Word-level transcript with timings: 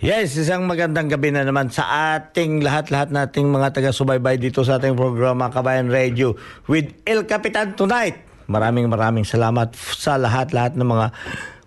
Yes, 0.00 0.32
isang 0.40 0.64
magandang 0.64 1.12
gabi 1.12 1.28
na 1.28 1.44
naman 1.44 1.68
sa 1.68 2.16
ating 2.16 2.64
lahat-lahat 2.64 3.12
nating 3.12 3.52
mga 3.52 3.68
taga-subaybay 3.68 4.40
dito 4.40 4.64
sa 4.64 4.80
ating 4.80 4.96
programa 4.96 5.52
Kabayan 5.52 5.92
Radio 5.92 6.40
with 6.72 7.04
El 7.04 7.28
Capitan 7.28 7.76
tonight. 7.76 8.16
Maraming 8.48 8.88
maraming 8.88 9.28
salamat 9.28 9.76
sa 9.76 10.16
lahat-lahat 10.16 10.72
ng 10.80 10.88
mga 10.88 11.06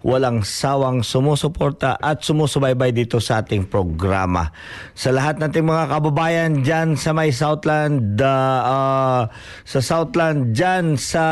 walang 0.02 0.42
sawang 0.42 1.06
sumusuporta 1.06 2.02
at 2.02 2.26
sumusubaybay 2.26 2.90
dito 2.90 3.22
sa 3.22 3.46
ating 3.46 3.70
programa. 3.70 4.50
Sa 4.98 5.14
lahat 5.14 5.38
nating 5.38 5.70
mga 5.70 5.94
kababayan 5.94 6.66
dyan 6.66 6.98
sa 6.98 7.14
may 7.14 7.30
Southland, 7.30 8.18
uh, 8.18 8.62
uh, 8.66 9.22
sa 9.62 9.80
Southland, 9.80 10.58
dyan 10.58 10.98
sa 10.98 11.26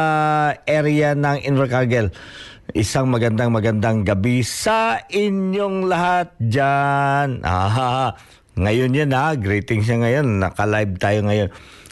area 0.70 1.18
ng 1.18 1.50
Invercargill. 1.50 2.14
Isang 2.72 3.12
magandang 3.12 3.52
magandang 3.52 4.08
gabi 4.08 4.48
sa 4.48 5.04
inyong 5.12 5.92
lahat 5.92 6.32
dyan. 6.40 7.40
Ah, 7.44 8.16
ngayon 8.56 8.96
yan 8.96 9.12
ha, 9.12 9.36
greetings 9.36 9.92
siya 9.92 10.00
ngayon. 10.00 10.40
Naka-live 10.40 10.96
tayo 10.96 11.20
ngayon. 11.28 11.50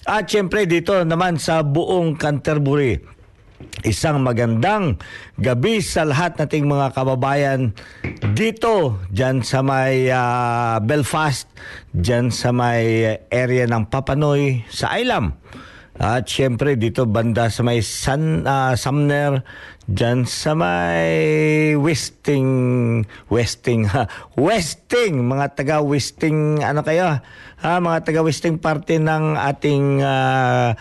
At 0.07 0.31
syempre 0.31 0.63
dito 0.63 0.95
naman 1.03 1.35
sa 1.35 1.67
buong 1.67 2.15
Canterbury. 2.15 2.95
Isang 3.83 4.23
magandang 4.23 5.03
gabi 5.35 5.83
sa 5.83 6.07
lahat 6.07 6.39
nating 6.39 6.71
mga 6.71 6.95
kababayan 6.95 7.75
dito, 8.31 9.03
dyan 9.11 9.43
sa 9.43 9.59
may 9.59 10.07
uh, 10.07 10.79
Belfast, 10.79 11.51
dyan 11.91 12.31
sa 12.31 12.55
may 12.55 13.19
area 13.27 13.67
ng 13.67 13.91
Papanoy, 13.91 14.63
sa 14.71 14.95
Ilam. 14.95 15.35
At 15.99 16.31
syempre 16.31 16.79
dito 16.79 17.03
banda 17.03 17.51
sa 17.51 17.59
may 17.59 17.83
San, 17.83 18.47
uh, 18.47 18.71
Sumner, 18.79 19.43
dyan 19.83 20.23
sa 20.23 20.55
may 20.55 21.75
Westing, 21.75 22.47
Westing, 23.27 23.83
ha, 23.91 24.07
Westing, 24.39 25.27
mga 25.27 25.59
taga 25.59 25.83
Westing, 25.83 26.63
ano 26.63 26.87
kayo, 26.87 27.19
ha, 27.59 27.71
mga 27.83 28.07
taga 28.07 28.23
Westing 28.23 28.55
party 28.63 28.95
ng 28.95 29.35
ating 29.35 29.99
uh, 29.99 30.71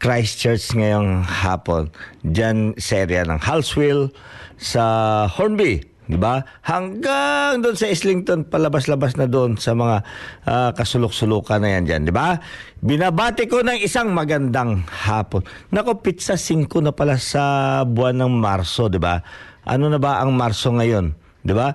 Christchurch 0.00 0.72
ngayong 0.72 1.20
hapon. 1.28 1.92
Diyan 2.24 2.80
sa 2.80 3.04
area 3.04 3.20
ng 3.28 3.44
Halswell, 3.44 4.16
sa 4.56 4.84
Hornby, 5.28 5.84
di 6.04 6.18
ba? 6.20 6.44
Hanggang 6.64 7.64
doon 7.64 7.76
sa 7.76 7.88
Islington, 7.88 8.44
palabas-labas 8.44 9.16
na 9.16 9.24
doon 9.24 9.56
sa 9.56 9.72
mga 9.72 10.04
uh, 10.44 10.70
kasulok-sulukan 10.76 11.60
na 11.64 11.80
yan 11.80 11.84
dyan, 11.88 12.02
di 12.08 12.12
ba? 12.12 12.36
Binabati 12.84 13.48
ko 13.48 13.64
ng 13.64 13.80
isang 13.80 14.12
magandang 14.12 14.84
hapon. 14.84 15.44
Nako, 15.72 16.04
pizza 16.04 16.36
5 16.36 16.68
na 16.84 16.92
pala 16.92 17.16
sa 17.16 17.82
buwan 17.88 18.20
ng 18.20 18.32
Marso, 18.36 18.92
di 18.92 19.00
ba? 19.00 19.20
Ano 19.64 19.88
na 19.88 19.96
ba 19.96 20.20
ang 20.20 20.36
Marso 20.36 20.68
ngayon? 20.72 21.16
Di 21.40 21.52
ba? 21.56 21.72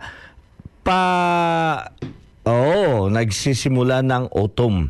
Pa... 0.85 1.01
Oh, 2.49 3.09
nagsisimula 3.13 4.01
ng 4.01 4.33
autumn. 4.33 4.89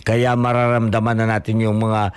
Kaya 0.00 0.32
mararamdaman 0.32 1.16
na 1.18 1.26
natin 1.36 1.60
yung 1.60 1.76
mga 1.76 2.14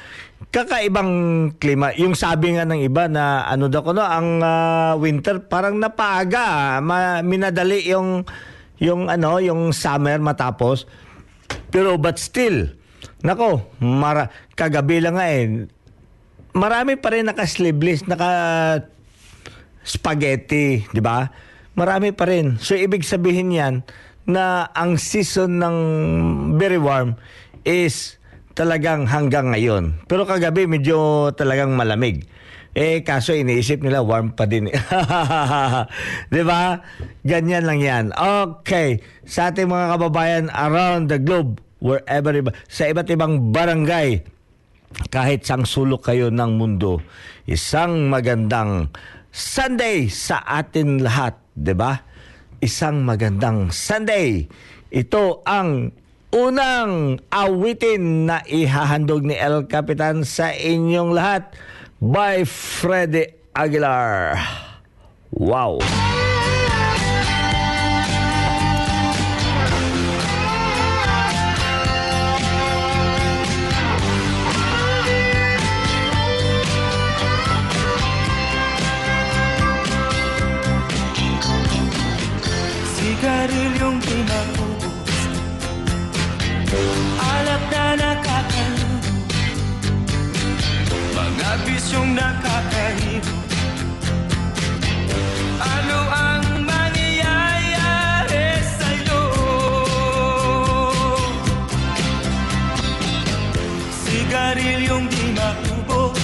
kakaibang 0.54 1.12
klima. 1.58 1.90
Yung 1.98 2.14
sabi 2.14 2.54
nga 2.54 2.64
ng 2.70 2.86
iba 2.86 3.10
na 3.10 3.50
ano 3.50 3.66
daw 3.74 3.82
ko 3.82 3.92
no, 3.98 4.06
ang 4.06 4.38
uh, 4.38 4.94
winter 5.02 5.42
parang 5.42 5.82
napaaga, 5.82 6.78
ma- 6.78 7.26
minadali 7.26 7.90
yung 7.90 8.22
yung 8.78 9.10
ano, 9.10 9.42
yung 9.42 9.74
summer 9.74 10.22
matapos. 10.22 10.86
Pero 11.74 11.98
but 11.98 12.22
still, 12.22 12.70
nako, 13.26 13.66
mara, 13.82 14.30
kagabi 14.54 15.02
lang 15.02 15.18
nga 15.18 15.26
eh. 15.26 15.66
Marami 16.54 17.02
pa 17.02 17.10
rin 17.10 17.26
naka-sleeveless, 17.26 18.06
naka 18.06 18.30
spaghetti, 19.82 20.86
di 20.86 21.02
ba? 21.02 21.34
Marami 21.74 22.14
pa 22.14 22.30
rin. 22.30 22.62
So 22.62 22.78
ibig 22.78 23.02
sabihin 23.02 23.50
yan 23.50 23.82
na 24.30 24.70
ang 24.78 25.02
season 25.02 25.58
ng 25.58 25.78
very 26.62 26.78
warm 26.78 27.18
is 27.66 28.22
talagang 28.54 29.10
hanggang 29.10 29.54
ngayon. 29.54 30.06
Pero 30.06 30.26
kagabi 30.30 30.70
medyo 30.70 31.30
talagang 31.34 31.74
malamig. 31.74 32.26
Eh 32.74 33.06
kaso 33.06 33.38
iniisip 33.38 33.86
nila 33.86 34.02
warm 34.02 34.34
pa 34.34 34.50
din. 34.50 34.66
'Di 36.34 36.42
ba? 36.42 36.82
Ganyan 37.22 37.70
lang 37.70 37.80
'yan. 37.82 38.06
Okay, 38.18 38.98
sa 39.30 39.54
ating 39.54 39.70
mga 39.70 39.94
kababayan 39.94 40.46
around 40.50 41.06
the 41.14 41.22
globe, 41.22 41.62
wherever 41.78 42.34
sa 42.66 42.90
iba't 42.90 43.14
ibang 43.14 43.54
barangay 43.54 44.26
kahit 45.14 45.46
sang 45.46 45.70
sulok 45.70 46.10
kayo 46.10 46.34
ng 46.34 46.58
mundo, 46.58 46.98
isang 47.46 48.10
magandang 48.10 48.90
Sunday 49.30 50.10
sa 50.10 50.42
atin 50.42 51.06
lahat, 51.06 51.38
'di 51.54 51.74
ba? 51.78 51.94
Isang 52.58 53.06
magandang 53.06 53.70
Sunday. 53.70 54.50
Ito 54.90 55.46
ang 55.46 55.94
unang 56.34 57.22
awitin 57.30 58.26
na 58.26 58.42
ihahandog 58.50 59.22
ni 59.22 59.38
El 59.38 59.70
Capitan 59.70 60.26
sa 60.26 60.50
inyong 60.50 61.14
lahat 61.14 61.54
by 62.02 62.42
Freddy 62.42 63.30
Aguilar. 63.54 64.42
Wow! 65.30 65.78
Sigarilyong 82.98 84.02
maubos 84.02 84.53
Alap 87.22 87.64
na 87.70 87.86
nakakaluno 87.94 88.98
Mga 91.14 91.52
bisyong 91.70 92.12
Ano 95.64 96.00
ang 96.10 96.66
mangyayari 96.66 98.46
sa'yo? 98.60 99.22
Sigarilyong 104.04 105.06
di 105.08 105.24
maubos. 105.38 106.20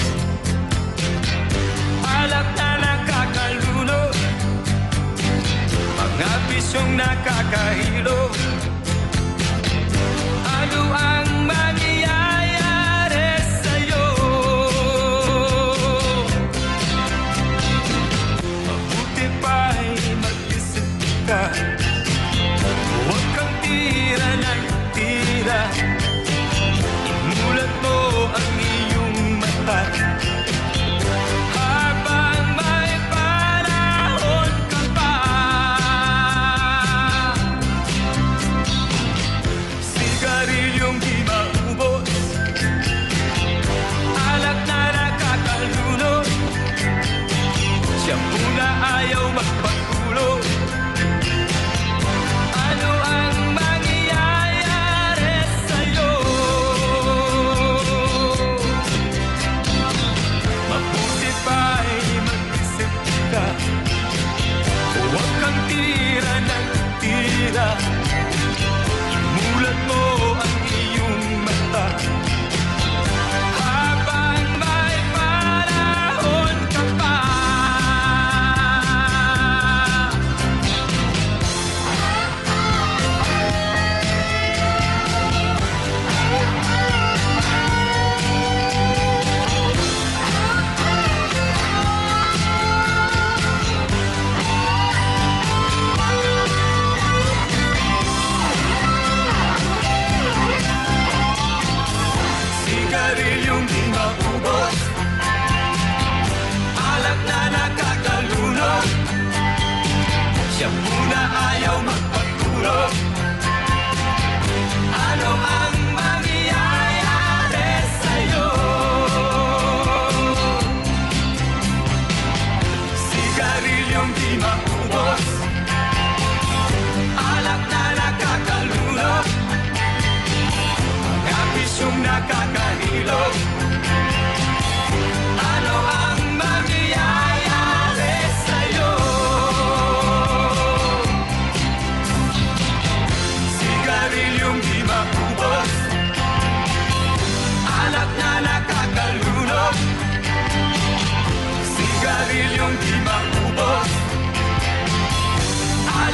Alap 2.03 2.47
na 2.57 2.69
nakakaluno 2.83 3.99
mga 5.99 6.31
bisyong 6.51 6.91
nakakahilo 6.99 8.19
Yeah. 21.29 21.69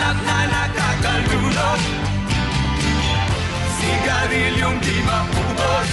Alak 0.06 0.22
na 0.22 0.40
nakakalunod 0.46 1.82
Sigarilyong 3.74 4.78
di 4.78 5.02
maubos. 5.02 5.92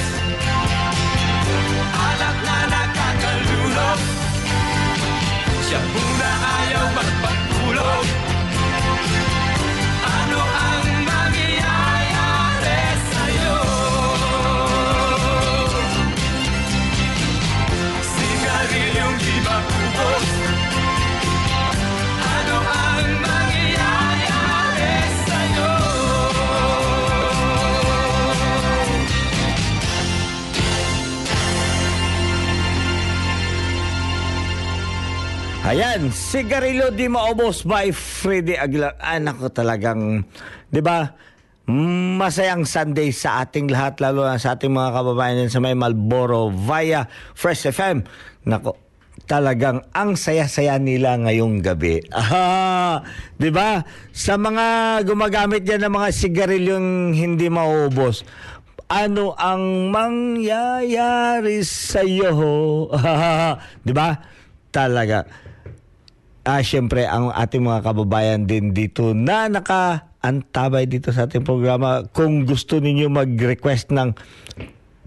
Alak 1.96 2.36
na 2.44 2.58
nakakalunod 2.68 4.00
Shampoo 5.64 6.12
na 6.20 6.30
ayaw 6.44 6.86
magpatulog 6.92 8.31
Ayan, 35.62 36.10
Sigarilyo 36.10 36.90
Di 36.90 37.06
Maubos 37.06 37.62
by 37.62 37.94
Freddy 37.94 38.58
Aguilar. 38.58 38.98
Anak 38.98 39.38
ko 39.38 39.46
talagang, 39.46 40.26
di 40.66 40.82
ba, 40.82 41.06
masayang 42.18 42.66
Sunday 42.66 43.14
sa 43.14 43.46
ating 43.46 43.70
lahat, 43.70 44.02
lalo 44.02 44.26
na 44.26 44.42
sa 44.42 44.58
ating 44.58 44.74
mga 44.74 44.90
kababayan 44.90 45.46
sa 45.46 45.62
may 45.62 45.78
Malboro 45.78 46.50
via 46.50 47.06
Fresh 47.38 47.70
FM. 47.70 48.02
Nako, 48.42 48.74
talagang 49.30 49.86
ang 49.94 50.18
saya-saya 50.18 50.82
nila 50.82 51.14
ngayong 51.22 51.62
gabi. 51.62 52.02
Ah, 52.10 53.06
'di 53.38 53.54
ba? 53.54 53.86
Sa 54.10 54.34
mga 54.34 55.00
gumagamit 55.06 55.62
diyan 55.62 55.86
ng 55.86 55.94
mga 55.94 56.08
sigarilyong 56.10 57.14
hindi 57.14 57.46
maubos, 57.48 58.26
ano 58.90 59.32
ang 59.38 59.94
mangyayari 59.94 61.62
sa 61.62 62.02
iyo? 62.02 62.90
'Di 63.86 63.94
ba? 63.94 64.10
Talaga. 64.68 65.51
Ah, 66.42 66.58
syempre 66.58 67.06
ang 67.06 67.30
ating 67.30 67.62
mga 67.62 67.86
kababayan 67.86 68.50
din 68.50 68.74
dito 68.74 69.14
na 69.14 69.46
naka 69.46 70.10
antabay 70.18 70.90
dito 70.90 71.14
sa 71.14 71.30
ating 71.30 71.46
programa 71.46 72.02
kung 72.10 72.42
gusto 72.42 72.82
ninyo 72.82 73.06
mag-request 73.06 73.94
ng 73.94 74.10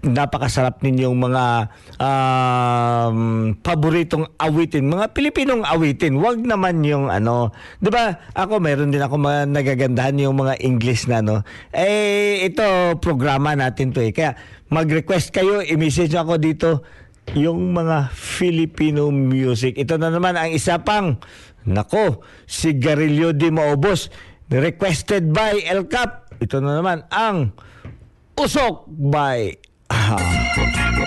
napakasarap 0.00 0.80
ninyong 0.80 1.12
mga 1.12 1.44
um, 2.00 3.18
paboritong 3.60 4.32
awitin, 4.40 4.88
mga 4.88 5.12
Pilipinong 5.12 5.60
awitin. 5.66 6.16
Wag 6.24 6.40
naman 6.40 6.80
yung 6.88 7.12
ano, 7.12 7.52
'di 7.84 7.90
ba? 7.92 8.16
Ako 8.32 8.56
meron 8.56 8.88
din 8.88 9.04
ako 9.04 9.20
mga 9.20 9.50
nagagandahan 9.52 10.16
yung 10.16 10.40
mga 10.40 10.56
English 10.64 11.04
na 11.04 11.20
no. 11.20 11.44
Eh 11.68 12.48
ito 12.48 12.64
programa 12.96 13.52
natin 13.52 13.92
to 13.92 14.00
eh. 14.00 14.16
Kaya 14.16 14.40
mag-request 14.72 15.36
kayo, 15.36 15.60
i-message 15.60 16.16
ako 16.16 16.40
dito 16.40 16.80
yung 17.34 17.74
mga 17.74 18.14
Filipino 18.14 19.10
music. 19.10 19.74
Ito 19.80 19.98
na 19.98 20.12
naman 20.12 20.38
ang 20.38 20.54
isa 20.54 20.78
pang 20.84 21.18
nako, 21.66 22.22
Sigarilyo 22.46 23.34
de 23.34 23.50
Maubos 23.50 24.12
requested 24.46 25.34
by 25.34 25.58
El 25.66 25.90
Cap. 25.90 26.30
Ito 26.38 26.62
na 26.62 26.78
naman 26.78 27.02
ang 27.10 27.50
Usok 28.36 28.84
by 28.92 29.56
Ah. 29.88 30.18
Isip 30.18 31.06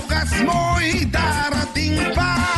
bukas 0.00 0.32
mo'y 0.48 1.04
darating 1.12 2.00
pa 2.16 2.49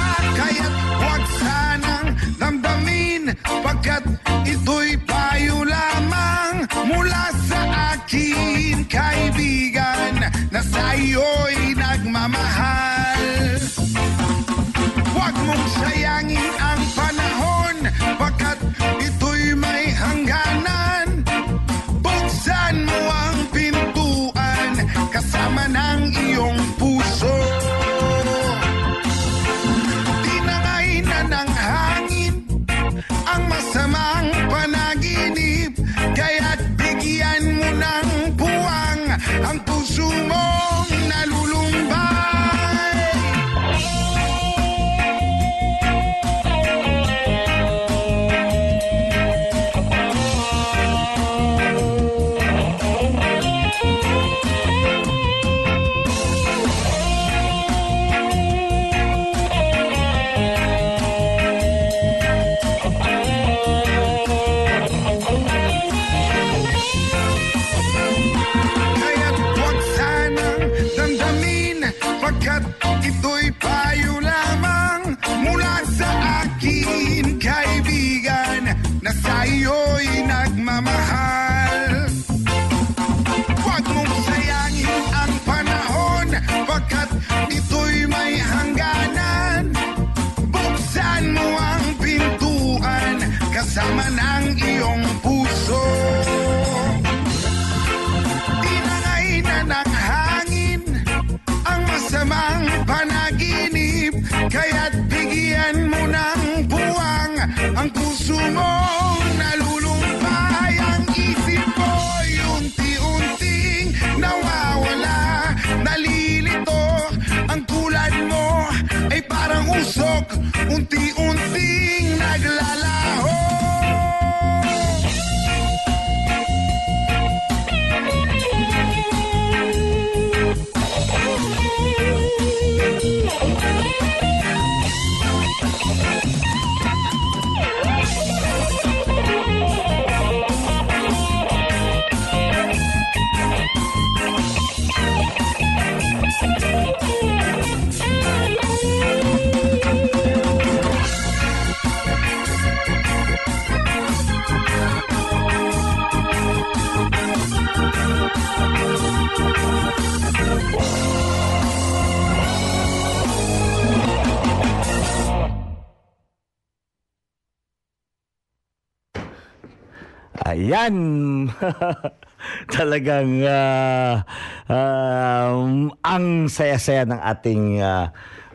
Ayan. 170.73 171.53
Talagang 172.73 173.45
ah, 173.45 174.25
um, 174.73 175.93
ang 176.01 176.49
saya-saya 176.49 177.05
ng 177.13 177.21
ating 177.21 177.85
ah, 177.85 178.09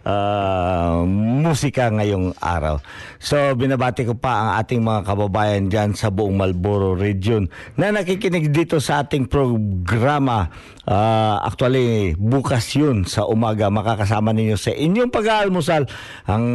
ah, 0.07 1.03
musika 1.43 1.91
ngayong 1.91 2.31
araw. 2.39 2.79
So 3.19 3.35
binabati 3.59 4.07
ko 4.07 4.15
pa 4.15 4.31
ang 4.39 4.49
ating 4.63 4.79
mga 4.79 5.03
kababayan 5.03 5.67
dyan 5.67 5.91
sa 5.91 6.07
buong 6.07 6.39
Malboro 6.39 6.95
region 6.95 7.51
na 7.75 7.91
nakikinig 7.91 8.55
dito 8.55 8.79
sa 8.79 9.03
ating 9.03 9.27
programa. 9.27 10.47
Ah, 10.87 11.43
actually, 11.43 12.15
bukas 12.15 12.71
yun 12.79 13.03
sa 13.03 13.27
umaga 13.27 13.67
makakasama 13.67 14.31
ninyo 14.31 14.55
sa 14.55 14.71
inyong 14.71 15.11
pag-aalmusal 15.11 15.83
ang 16.31 16.45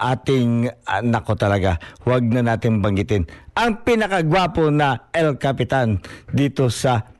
ating, 0.00 0.72
ah, 0.88 1.04
nako 1.04 1.36
talaga, 1.36 1.76
wag 2.08 2.24
na 2.24 2.40
natin 2.40 2.80
banggitin, 2.80 3.28
ang 3.52 3.84
pinakagwapo 3.84 4.72
na 4.72 5.12
El 5.12 5.36
Capitan 5.36 6.00
dito 6.32 6.72
sa 6.72 7.13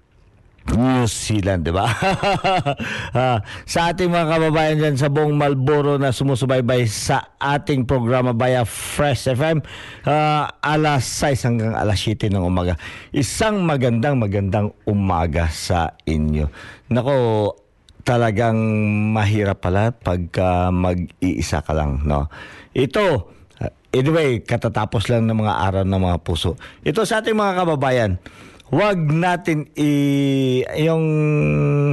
New 0.72 1.04
Zealand, 1.04 1.68
di 1.68 1.72
ba? 1.74 1.84
Ah, 3.14 3.38
sa 3.62 3.94
ating 3.94 4.10
mga 4.10 4.26
kababayan 4.26 4.76
dyan 4.80 4.96
sa 4.98 5.06
buong 5.06 5.38
Malboro 5.38 6.02
na 6.02 6.10
sumusubaybay 6.10 6.82
sa 6.90 7.38
ating 7.38 7.86
programa 7.86 8.34
via 8.34 8.66
Fresh 8.66 9.30
FM, 9.38 9.62
ah, 10.02 10.50
alas 10.58 11.06
6 11.22 11.46
hanggang 11.46 11.78
alas 11.78 12.02
7 12.02 12.26
ng 12.26 12.42
umaga. 12.42 12.74
Isang 13.14 13.62
magandang 13.62 14.18
magandang 14.18 14.74
umaga 14.82 15.46
sa 15.46 15.94
inyo. 16.02 16.50
Nako, 16.90 17.14
talagang 18.04 18.58
mahirap 19.16 19.64
pala 19.64 19.94
pagka 19.94 20.68
mag-iisa 20.68 21.64
ka 21.64 21.72
lang, 21.72 22.04
no? 22.04 22.28
Ito, 22.76 23.04
uh, 23.62 23.72
anyway, 23.94 24.44
katatapos 24.44 25.08
lang 25.08 25.24
ng 25.24 25.38
mga 25.40 25.54
araw 25.70 25.82
ng 25.88 26.02
mga 26.02 26.18
puso. 26.20 26.58
Ito 26.84 27.08
sa 27.08 27.24
ating 27.24 27.34
mga 27.34 27.64
kababayan, 27.64 28.20
wag 28.72 28.96
natin 28.96 29.68
i 29.76 29.90
yung 30.80 31.04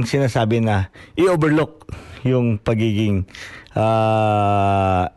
sinasabi 0.08 0.64
na 0.64 0.88
i-overlook 1.18 1.84
yung 2.22 2.56
pagiging 2.56 3.26
ah, 3.74 5.10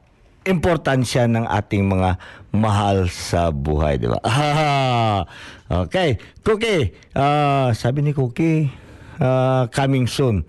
importansya 0.46 1.26
ng 1.26 1.46
ating 1.50 1.86
mga 1.86 2.22
mahal 2.56 3.12
sa 3.12 3.52
buhay, 3.52 4.00
di 4.00 4.08
ba? 4.08 4.22
okay. 5.86 6.18
Cookie, 6.46 6.96
ah, 7.18 7.74
sabi 7.76 8.06
ni 8.06 8.12
Cookie, 8.16 8.72
ah, 9.20 9.68
coming 9.70 10.08
soon. 10.08 10.48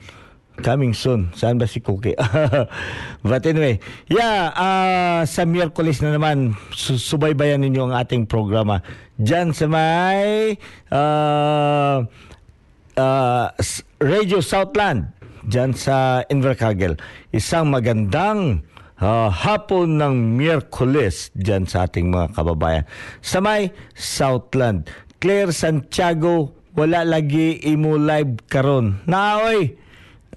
Coming 0.57 0.97
soon. 0.97 1.29
Saan 1.37 1.61
ba 1.61 1.69
si 1.69 1.85
Cookie? 1.85 2.17
But 3.29 3.45
anyway, 3.45 3.77
yeah, 4.09 4.49
ah, 4.53 5.21
sa 5.29 5.45
Miyerkules 5.45 6.01
na 6.01 6.17
naman, 6.17 6.57
su- 6.73 6.97
subaybayan 6.97 7.61
ninyo 7.61 7.91
ang 7.91 7.95
ating 7.95 8.25
programa. 8.25 8.81
Diyan 9.21 9.53
sa 9.53 9.69
may 9.69 10.57
ah, 10.89 12.01
s- 13.61 13.85
Radio 14.01 14.41
Southland, 14.41 15.13
diyan 15.45 15.77
sa 15.77 16.25
Invercargill. 16.29 16.97
Isang 17.33 17.69
magandang 17.69 18.65
ah, 18.97 19.29
hapon 19.29 20.01
ng 20.01 20.41
Miyerkules 20.41 21.37
diyan 21.37 21.69
sa 21.69 21.85
ating 21.85 22.09
mga 22.09 22.33
kababayan. 22.33 22.85
Sa 23.21 23.45
may 23.45 23.77
Southland, 23.93 24.89
Claire 25.21 25.53
Santiago, 25.53 26.57
wala 26.77 27.05
lagi 27.05 27.61
imo 27.65 27.97
live 27.97 28.41
karon. 28.49 29.01
Naoy, 29.09 29.77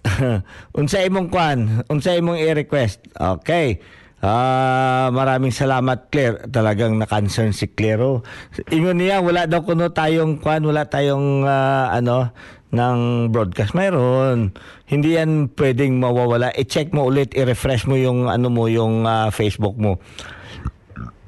unsa 0.80 1.04
imong 1.04 1.28
kwan, 1.28 1.84
unsa 1.92 2.16
imong 2.16 2.40
i-request. 2.40 3.12
Okay. 3.16 3.80
Ah, 4.20 5.08
maraming 5.16 5.56
salamat 5.56 6.12
Claire. 6.12 6.44
Talagang 6.52 7.00
na-concern 7.00 7.56
si 7.56 7.72
Claire. 7.72 8.04
oh. 8.04 8.20
Ingon 8.68 9.00
niya 9.00 9.24
wala 9.24 9.48
daw 9.48 9.64
kuno 9.64 9.96
tayong 9.96 10.44
kwan, 10.44 10.68
wala 10.68 10.84
tayong 10.92 11.48
ah, 11.48 11.96
ano 11.96 12.36
ng 12.70 13.30
broadcast. 13.32 13.74
Mayroon. 13.74 14.52
Hindi 14.86 15.16
yan 15.16 15.56
pwedeng 15.56 16.04
mawawala. 16.04 16.52
I-check 16.54 16.92
mo 16.92 17.08
ulit, 17.08 17.32
i-refresh 17.34 17.88
mo 17.88 17.96
yung 17.96 18.28
ano 18.28 18.52
mo, 18.52 18.68
yung 18.68 19.08
ah, 19.08 19.32
Facebook 19.32 19.80
mo. 19.80 20.04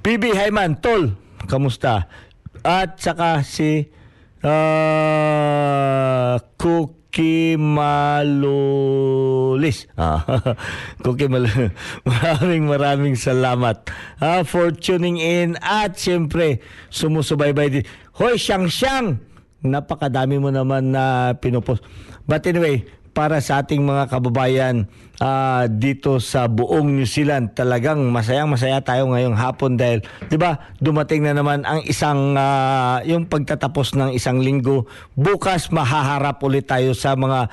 PB 0.01 0.33
Hayman, 0.35 0.81
Tol, 0.81 1.13
kamusta? 1.47 2.09
At 2.61 2.99
saka 2.99 3.45
si 3.45 3.87
ah, 4.43 6.37
Cookie 6.57 7.57
Malulis. 7.57 8.97
Ah, 9.97 10.21
Cookie 11.03 11.27
Malulis. 11.29 11.71
Maraming 12.09 12.65
maraming 12.69 13.15
salamat 13.17 13.89
ah, 14.21 14.45
for 14.45 14.71
tuning 14.73 15.17
in 15.17 15.57
at 15.61 15.97
siyempre 15.97 16.61
sumusubaybay 16.93 17.67
din. 17.69 17.85
Hoy, 18.17 18.37
siyang 18.37 18.69
siyang! 18.69 19.17
Napakadami 19.61 20.41
mo 20.41 20.49
naman 20.49 20.89
na 20.89 21.37
pinupost. 21.37 21.85
But 22.25 22.45
anyway, 22.49 22.85
para 23.11 23.43
sa 23.43 23.63
ating 23.63 23.83
mga 23.83 24.07
kababayan 24.07 24.87
ah, 25.19 25.67
dito 25.67 26.17
sa 26.23 26.47
buong 26.47 26.95
New 26.95 27.07
Zealand. 27.07 27.51
Talagang 27.51 27.99
masayang 28.09 28.47
masaya 28.47 28.79
tayo 28.79 29.11
ngayong 29.11 29.35
hapon 29.35 29.75
dahil 29.75 29.99
'di 30.31 30.37
ba 30.39 30.73
dumating 30.79 31.27
na 31.27 31.35
naman 31.35 31.67
ang 31.67 31.83
isang 31.83 32.35
ah, 32.39 33.03
yung 33.03 33.27
pagtatapos 33.27 33.95
ng 33.99 34.09
isang 34.15 34.39
linggo. 34.39 34.87
Bukas 35.13 35.69
mahaharap 35.69 36.39
ulit 36.43 36.67
tayo 36.67 36.95
sa 36.95 37.15
mga 37.15 37.51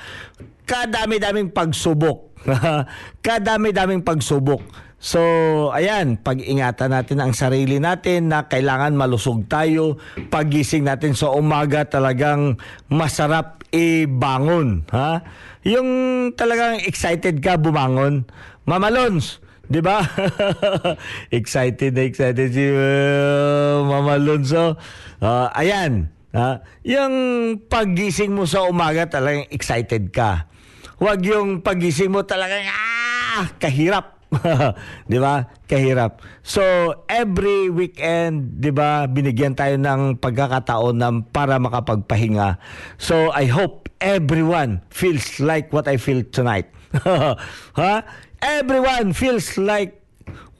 kadami-daming 0.63 1.51
pagsubok. 1.51 2.31
kadami-daming 3.27 4.05
pagsubok. 4.05 4.63
So, 4.99 5.23
ayan, 5.71 6.19
pag-ingatan 6.19 6.91
natin 6.91 7.23
ang 7.23 7.31
sarili 7.31 7.79
natin 7.79 8.27
na 8.27 8.51
kailangan 8.51 8.99
malusog 8.99 9.47
tayo. 9.47 9.95
Pagising 10.27 10.83
natin 10.83 11.15
sa 11.15 11.31
umaga 11.31 11.87
talagang 11.87 12.59
masarap 12.91 13.58
ibangon. 13.73 14.85
Ha? 14.93 15.23
Yung 15.65 15.89
talagang 16.33 16.81
excited 16.85 17.41
ka 17.41 17.57
bumangon. 17.57 18.25
Mama 18.69 18.93
Lons, 18.93 19.41
di 19.65 19.81
ba? 19.81 20.01
excited 21.39 21.97
na 21.97 22.03
excited 22.05 22.53
si 22.53 22.65
uh, 22.69 23.81
Mama 23.81 24.21
Lonzo. 24.21 24.77
Ah, 25.19 25.49
ayan, 25.57 26.13
ha? 26.37 26.61
yung 26.85 27.13
pagising 27.65 28.33
mo 28.33 28.45
sa 28.45 28.69
umaga 28.69 29.09
talagang 29.09 29.49
excited 29.49 30.13
ka. 30.13 30.45
Huwag 30.99 31.23
yung 31.23 31.65
pagising 31.65 32.11
mo 32.11 32.27
talagang 32.27 32.67
ah, 32.69 33.49
kahirap. 33.57 34.18
'Di 35.09 35.17
ba? 35.17 35.49
Kahirap. 35.65 36.21
So 36.45 36.61
every 37.09 37.73
weekend, 37.73 38.61
'di 38.61 38.69
ba, 38.69 39.09
binigyan 39.09 39.57
tayo 39.57 39.75
ng 39.81 40.21
pagkakataon 40.21 40.95
na 40.97 41.09
para 41.33 41.57
makapagpahinga. 41.57 42.61
So 43.01 43.33
I 43.33 43.49
hope 43.49 43.89
everyone 43.97 44.85
feels 44.93 45.41
like 45.41 45.73
what 45.73 45.89
I 45.89 45.97
feel 45.97 46.21
tonight. 46.29 46.69
ha? 47.79 47.93
Everyone 48.39 49.11
feels 49.17 49.57
like 49.57 49.99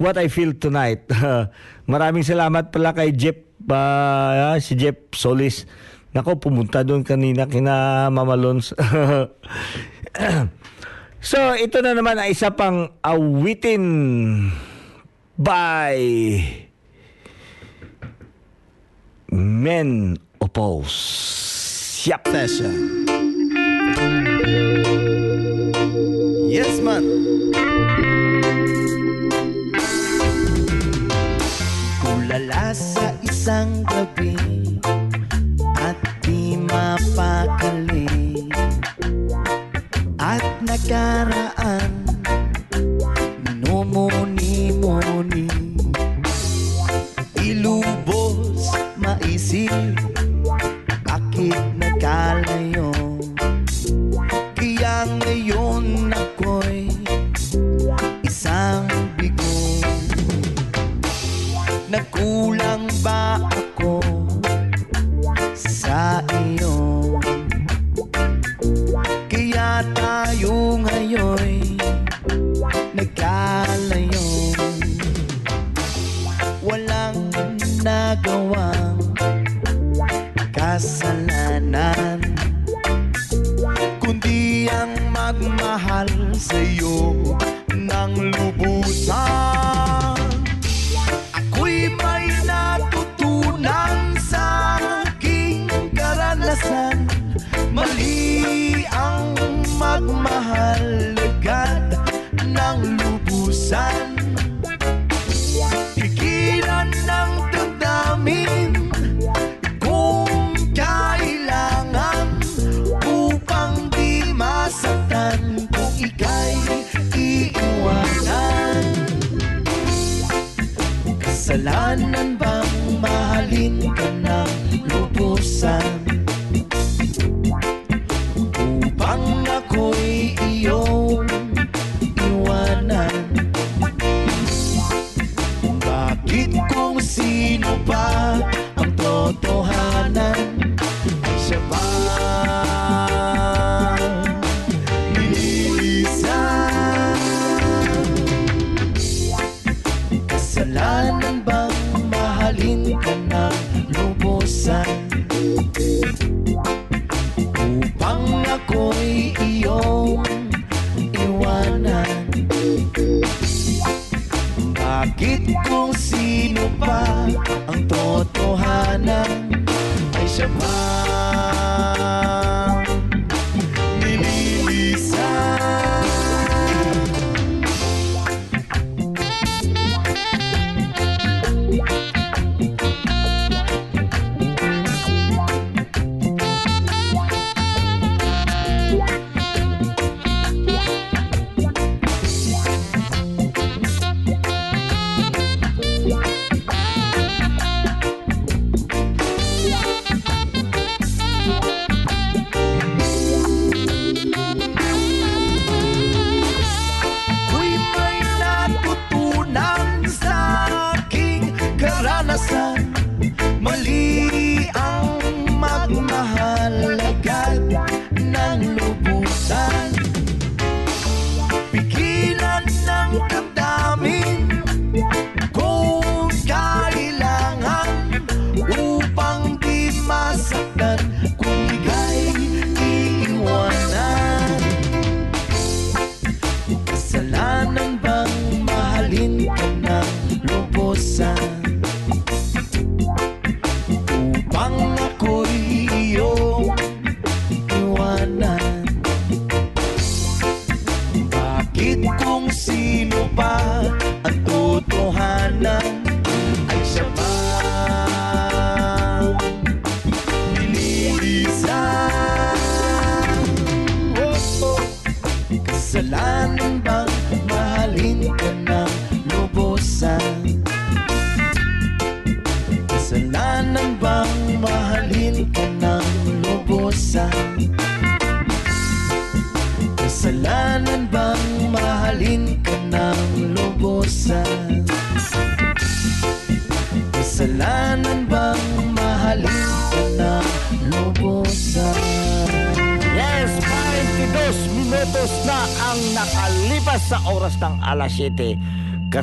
what 0.01 0.17
I 0.17 0.27
feel 0.27 0.51
tonight. 0.57 1.05
Maraming 1.91 2.25
salamat 2.25 2.73
pala 2.73 2.91
kay 2.91 3.13
Jeff 3.13 3.37
ah, 3.69 4.57
si 4.57 4.75
Jeff 4.75 5.13
Solis. 5.13 5.69
Nako, 6.09 6.41
pumunta 6.41 6.81
doon 6.81 7.05
kanina 7.05 7.45
kina 7.45 8.09
Mama 8.09 8.33
Lons. 8.33 8.73
So, 11.19 11.51
ito 11.51 11.83
na 11.83 11.91
naman 11.91 12.15
ay 12.15 12.31
isa 12.31 12.47
pang 12.47 12.95
awitin 13.03 13.83
by 15.35 15.99
Men 19.27 20.15
Oppose. 20.39 20.95
Yep. 22.07 22.23
Session. 22.31 22.75
Yes, 26.47 26.79
man. 26.79 27.03
Kulala 31.99 32.71
sa 32.71 33.11
isang 33.27 33.83
gabi 33.83 34.39
at 35.83 35.99
di 36.23 36.55
mapakali 36.55 37.88
at 41.57 42.08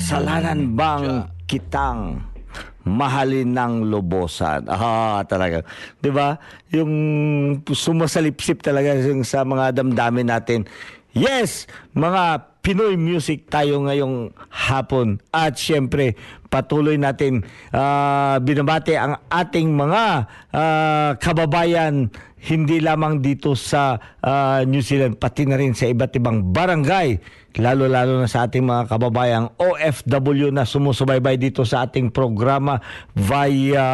Kasalanan 0.06 0.78
bang 0.78 1.26
kitang 1.50 2.22
mahalin 2.86 3.50
ng 3.50 3.90
lubosan? 3.90 4.62
Ah, 4.70 5.26
talaga. 5.26 5.66
'Di 5.98 6.14
ba? 6.14 6.38
Yung 6.70 6.94
sumasalipsip 7.66 8.62
talaga 8.62 8.94
yung 9.02 9.26
sa 9.26 9.42
mga 9.42 9.82
damdamin 9.82 10.30
natin. 10.30 10.62
Yes, 11.10 11.66
mga 11.90 12.54
Pinoy 12.62 12.94
music 12.94 13.50
tayo 13.50 13.82
ngayong 13.82 14.30
hapon. 14.46 15.18
At 15.34 15.58
syempre, 15.58 16.14
patuloy 16.54 17.02
natin 17.02 17.42
ah, 17.74 18.38
binabati 18.38 18.94
ang 18.94 19.18
ating 19.26 19.74
mga 19.74 20.04
ah, 20.54 21.10
kababayan 21.18 22.14
hindi 22.46 22.78
lamang 22.78 23.18
dito 23.18 23.58
sa 23.58 23.98
ah, 24.22 24.62
New 24.62 24.78
Zealand, 24.78 25.18
pati 25.18 25.42
na 25.50 25.58
rin 25.58 25.74
sa 25.74 25.90
iba't 25.90 26.14
ibang 26.14 26.54
barangay, 26.54 27.18
lalo-lalo 27.58 28.22
na 28.22 28.28
sa 28.30 28.46
ating 28.46 28.62
mga 28.62 28.86
kababayang 28.86 29.58
OFW 29.58 30.54
na 30.54 30.68
sumusubaybay 30.68 31.40
dito 31.40 31.66
sa 31.66 31.88
ating 31.88 32.12
programa 32.14 32.78
via 33.16 33.86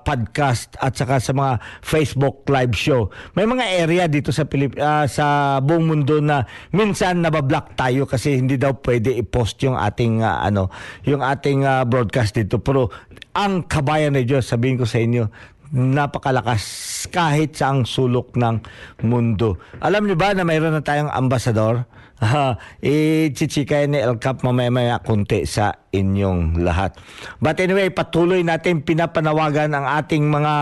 podcast 0.00 0.78
at 0.80 0.96
saka 0.96 1.20
sa 1.20 1.36
mga 1.36 1.60
Facebook 1.84 2.46
live 2.48 2.72
show. 2.72 3.12
May 3.36 3.44
mga 3.44 3.64
area 3.84 4.04
dito 4.08 4.32
sa 4.32 4.48
Pilip 4.48 4.80
ah, 4.80 5.04
sa 5.04 5.58
buong 5.60 5.84
mundo 5.84 6.24
na 6.24 6.48
minsan 6.72 7.20
nabablock 7.20 7.76
tayo 7.76 8.08
kasi 8.08 8.40
hindi 8.40 8.56
daw 8.56 8.80
pwede 8.80 9.12
i-post 9.12 9.60
yung 9.66 9.76
ating 9.76 10.24
ah, 10.24 10.40
ano, 10.40 10.72
yung 11.04 11.20
ating 11.20 11.68
ah, 11.68 11.84
broadcast 11.84 12.32
dito. 12.32 12.62
Pero 12.64 12.88
ang 13.36 13.68
kabayan 13.68 14.16
na 14.16 14.24
Diyos, 14.24 14.48
sabihin 14.48 14.80
ko 14.80 14.88
sa 14.88 14.98
inyo, 15.02 15.28
napakalakas 15.70 16.62
kahit 17.08 17.54
sa 17.54 17.74
ang 17.74 17.86
sulok 17.86 18.34
ng 18.34 18.62
mundo. 19.06 19.58
Alam 19.78 20.06
niyo 20.06 20.18
ba 20.18 20.34
na 20.34 20.42
mayroon 20.42 20.74
na 20.74 20.82
tayong 20.82 21.10
ambasador? 21.10 21.86
Ha, 22.20 22.52
i-chichikay 22.84 23.88
ni 23.88 23.96
El 23.96 24.20
Cap 24.20 24.44
mamaya-maya 24.44 25.00
kunti 25.00 25.48
sa 25.48 25.72
inyong 25.88 26.60
lahat. 26.60 26.92
But 27.40 27.56
anyway, 27.64 27.88
patuloy 27.88 28.44
natin 28.44 28.84
pinapanawagan 28.84 29.72
ang 29.72 29.88
ating 29.88 30.28
mga 30.28 30.54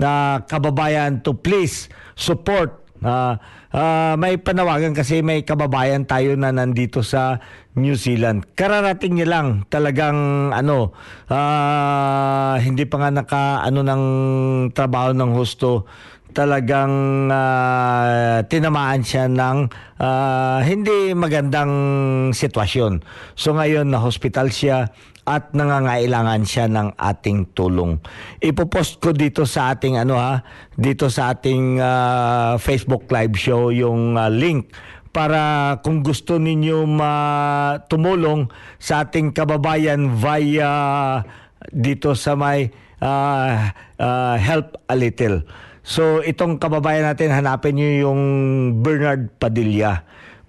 na 0.00 0.40
kababayan 0.48 1.20
to 1.20 1.36
please 1.36 1.92
support 2.16 2.81
Ah, 3.02 3.42
ah, 3.74 4.14
may 4.14 4.38
panawagan 4.38 4.94
kasi 4.94 5.26
may 5.26 5.42
kababayan 5.42 6.06
tayo 6.06 6.38
na 6.38 6.54
nandito 6.54 7.02
sa 7.02 7.42
New 7.74 7.98
Zealand. 7.98 8.46
Kararating 8.54 9.18
niya 9.18 9.28
lang 9.28 9.46
talagang 9.66 10.50
ano 10.54 10.94
ah, 11.26 12.56
hindi 12.62 12.86
pa 12.86 13.02
nga 13.02 13.10
naka 13.10 13.44
ano 13.66 13.82
ng 13.82 14.04
trabaho 14.70 15.10
ng 15.10 15.30
husto 15.34 15.90
talagang 16.32 17.28
ah, 17.28 18.40
tinamaan 18.48 19.04
siya 19.04 19.28
ng 19.28 19.58
ah, 20.00 20.62
hindi 20.64 21.12
magandang 21.12 21.72
sitwasyon. 22.32 23.04
So 23.36 23.54
ngayon 23.54 23.92
na 23.92 24.00
hospital 24.00 24.48
siya 24.48 24.94
at 25.22 25.54
nangangailangan 25.54 26.42
siya 26.42 26.66
ng 26.66 26.98
ating 26.98 27.54
tulong. 27.54 28.02
Ipopost 28.42 28.98
ko 28.98 29.14
dito 29.14 29.46
sa 29.46 29.70
ating 29.70 29.94
ano 30.02 30.18
ha, 30.18 30.42
dito 30.74 31.06
sa 31.06 31.30
ating 31.30 31.78
ah, 31.78 32.58
Facebook 32.58 33.06
live 33.06 33.38
show 33.38 33.70
yung 33.70 34.18
ah, 34.18 34.26
link 34.26 34.74
para 35.12 35.76
kung 35.84 36.00
gusto 36.00 36.40
ninyo 36.40 36.88
ma 36.88 37.12
tumulong 37.86 38.48
sa 38.80 39.04
ating 39.06 39.30
kababayan 39.36 40.16
via 40.16 40.72
dito 41.70 42.18
sa 42.18 42.34
may 42.34 42.74
ah, 42.98 43.70
ah, 44.02 44.34
help 44.34 44.74
a 44.90 44.96
little. 44.98 45.46
So 45.82 46.22
itong 46.22 46.58
kababayan 46.62 47.06
natin 47.06 47.30
hanapin 47.30 47.78
niyo 47.78 48.10
yung 48.10 48.22
Bernard 48.82 49.38
Padilla. 49.38 50.02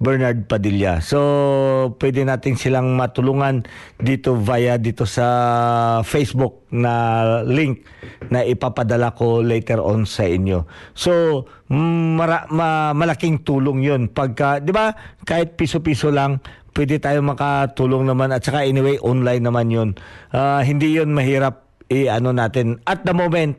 Bernard 0.04 0.52
Padilla. 0.52 1.00
So, 1.00 1.96
pwede 1.96 2.28
natin 2.28 2.60
silang 2.60 3.00
matulungan 3.00 3.64
dito 3.96 4.36
via 4.36 4.76
dito 4.76 5.08
sa 5.08 6.04
Facebook 6.04 6.68
na 6.76 7.24
link 7.48 7.88
na 8.28 8.44
ipapadala 8.44 9.16
ko 9.16 9.40
later 9.40 9.80
on 9.80 10.04
sa 10.04 10.28
inyo. 10.28 10.68
So, 10.92 11.48
mara, 11.72 12.52
ma, 12.52 12.92
malaking 12.92 13.48
tulong 13.48 13.80
yun. 13.80 14.12
Pagka, 14.12 14.60
di 14.60 14.76
ba, 14.76 14.92
kahit 15.24 15.56
piso-piso 15.56 16.12
lang, 16.12 16.44
pwede 16.76 17.00
tayo 17.00 17.24
makatulong 17.24 18.04
naman. 18.04 18.36
At 18.36 18.44
saka 18.44 18.68
anyway, 18.68 19.00
online 19.00 19.40
naman 19.40 19.72
yun. 19.72 19.96
Ah, 20.36 20.60
hindi 20.68 21.00
yun 21.00 21.16
mahirap 21.16 21.64
i-ano 21.88 22.36
natin. 22.36 22.84
At 22.84 23.08
the 23.08 23.16
moment, 23.16 23.56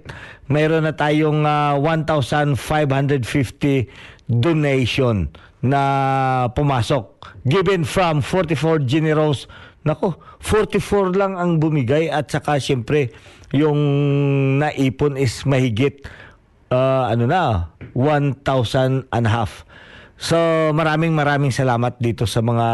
mayroon 0.53 0.85
na 0.85 0.93
tayong 0.93 1.49
ah, 1.49 1.81
1,550 1.81 3.89
donation 4.29 5.33
na 5.65 5.81
pumasok. 6.53 7.25
Given 7.49 7.89
from 7.89 8.21
44 8.21 8.85
generous. 8.85 9.49
Nako, 9.85 10.21
44 10.41 11.17
lang 11.17 11.37
ang 11.37 11.61
bumigay 11.61 12.09
at 12.13 12.29
saka 12.29 12.61
siyempre 12.61 13.13
yung 13.53 13.77
naipon 14.61 15.17
is 15.17 15.45
mahigit 15.45 16.05
ah, 16.69 17.09
ano 17.13 17.25
na, 17.25 17.73
1,000 17.97 19.09
and 19.09 19.27
a 19.29 19.33
half. 19.33 19.65
So 20.15 20.37
maraming 20.71 21.11
maraming 21.11 21.51
salamat 21.51 21.99
dito 21.99 22.25
sa 22.25 22.41
mga 22.41 22.69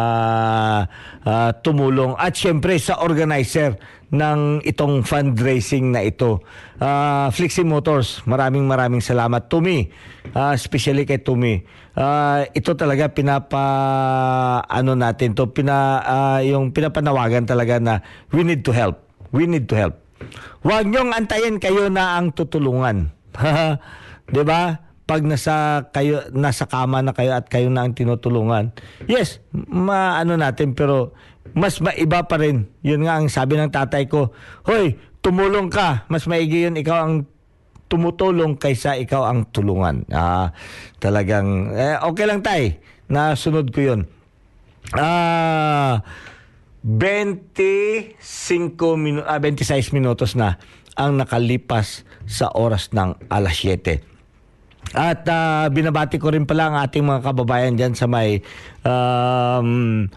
ah, 1.24 1.50
tumulong 1.62 2.14
at 2.14 2.34
syempre 2.36 2.78
sa 2.78 3.02
organizer 3.02 3.80
ng 4.10 4.66
itong 4.66 5.06
fundraising 5.06 5.94
na 5.94 6.02
ito. 6.02 6.42
Ah, 6.82 7.30
Flixie 7.30 7.66
Motors, 7.66 8.26
maraming 8.26 8.66
maraming 8.66 9.02
salamat. 9.02 9.46
Tumi, 9.46 9.86
ah, 10.34 10.50
especially 10.54 11.06
kay 11.06 11.22
Tumi. 11.22 11.62
Ah, 11.94 12.42
ito 12.50 12.74
talaga 12.74 13.10
pinapa 13.10 13.62
ano 14.66 14.98
natin 14.98 15.34
to 15.34 15.50
pina 15.54 16.02
ah, 16.02 16.40
yung 16.42 16.74
pinapanawagan 16.74 17.46
talaga 17.46 17.78
na 17.78 18.02
we 18.34 18.42
need 18.42 18.66
to 18.66 18.74
help. 18.74 18.98
We 19.30 19.46
need 19.46 19.70
to 19.70 19.78
help. 19.78 19.94
Huwag 20.66 20.90
niyong 20.90 21.14
antayin 21.14 21.62
kayo 21.62 21.86
na 21.86 22.18
ang 22.18 22.34
tutulungan. 22.34 23.14
'Di 24.30 24.42
ba? 24.42 24.90
Pag 25.06 25.26
nasa 25.26 25.86
kayo 25.90 26.30
nasa 26.30 26.70
kama 26.70 27.02
na 27.02 27.10
kayo 27.10 27.34
at 27.34 27.50
kayo 27.50 27.66
na 27.70 27.86
ang 27.86 27.94
tinutulungan. 27.94 28.74
Yes, 29.10 29.42
maano 29.54 30.38
natin 30.38 30.74
pero 30.74 31.14
mas 31.54 31.78
maiba 31.82 32.26
pa 32.26 32.36
rin. 32.40 32.66
Yun 32.82 33.06
nga 33.06 33.20
ang 33.20 33.26
sabi 33.30 33.56
ng 33.56 33.72
tatay 33.72 34.06
ko, 34.06 34.32
"Hoy, 34.66 34.98
tumulong 35.20 35.68
ka. 35.68 36.06
Mas 36.08 36.26
maigi 36.26 36.68
yun 36.68 36.78
ikaw 36.78 37.06
ang 37.06 37.14
tumutulong 37.90 38.56
kaysa 38.56 38.98
ikaw 38.98 39.28
ang 39.28 39.46
tulungan." 39.50 40.06
Ah, 40.10 40.54
talagang 40.98 41.74
eh, 41.74 41.96
okay 42.02 42.26
lang 42.26 42.40
tay. 42.40 42.78
Nasunod 43.10 43.74
ko 43.74 43.80
yun. 43.94 44.00
Ah, 44.94 46.02
25 46.82 48.96
minu- 48.96 49.26
ah, 49.26 49.36
26 49.36 49.92
minutos 49.92 50.32
na 50.32 50.56
ang 50.96 51.20
nakalipas 51.20 52.08
sa 52.24 52.48
oras 52.56 52.88
ng 52.96 53.28
alas 53.28 53.60
7. 53.60 54.00
At 54.96 55.28
ah, 55.28 55.68
binabati 55.70 56.18
ko 56.18 56.32
rin 56.32 56.48
pala 56.48 56.72
ang 56.72 56.76
ating 56.80 57.04
mga 57.04 57.22
kababayan 57.22 57.76
dyan 57.76 57.94
sa 57.94 58.08
may 58.08 58.40
um, 58.82 60.08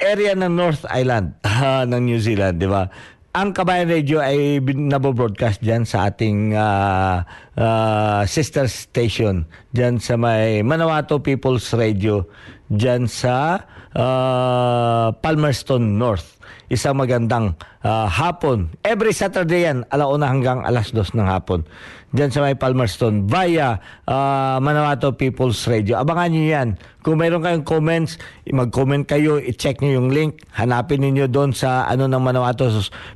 area 0.00 0.34
ng 0.34 0.52
North 0.52 0.82
Island 0.90 1.38
ah, 1.46 1.84
ng 1.90 2.00
New 2.02 2.18
Zealand, 2.18 2.58
di 2.58 2.68
ba? 2.70 2.88
Ang 3.34 3.50
Kabayan 3.50 3.90
Radio 3.90 4.22
ay 4.22 4.62
nabo-broadcast 4.62 5.58
dyan 5.58 5.82
sa 5.82 6.06
ating 6.06 6.54
ah, 6.54 7.26
ah, 7.58 8.22
sister 8.30 8.70
station 8.70 9.42
dyan 9.74 9.98
sa 9.98 10.14
may 10.14 10.62
Manawato 10.62 11.18
People's 11.18 11.66
Radio 11.74 12.30
dyan 12.70 13.10
sa 13.10 13.58
ah, 13.90 15.10
Palmerston 15.18 15.98
North. 15.98 16.33
Isang 16.74 16.98
magandang 16.98 17.54
ah, 17.86 18.10
hapon. 18.10 18.66
Every 18.82 19.14
Saturday 19.14 19.70
yan, 19.70 19.86
alauna 19.94 20.26
hanggang 20.26 20.66
alas 20.66 20.90
dos 20.90 21.14
ng 21.14 21.22
hapon. 21.22 21.62
Diyan 22.10 22.34
sa 22.34 22.42
may 22.42 22.58
Palmerston 22.58 23.30
via 23.30 23.78
ah, 24.10 24.58
Manawato 24.58 25.14
People's 25.14 25.62
Radio. 25.70 26.02
Abangan 26.02 26.34
nyo 26.34 26.42
yan. 26.42 26.68
Kung 27.06 27.22
mayroon 27.22 27.46
kayong 27.46 27.62
comments, 27.62 28.18
mag-comment 28.50 29.06
kayo, 29.06 29.38
i-check 29.38 29.78
nyo 29.86 30.02
yung 30.02 30.10
link. 30.10 30.42
Hanapin 30.58 30.98
niyo 31.06 31.30
doon 31.30 31.54
sa 31.54 31.86
ano 31.86 32.10
ng 32.10 32.18
Manawato 32.18 32.66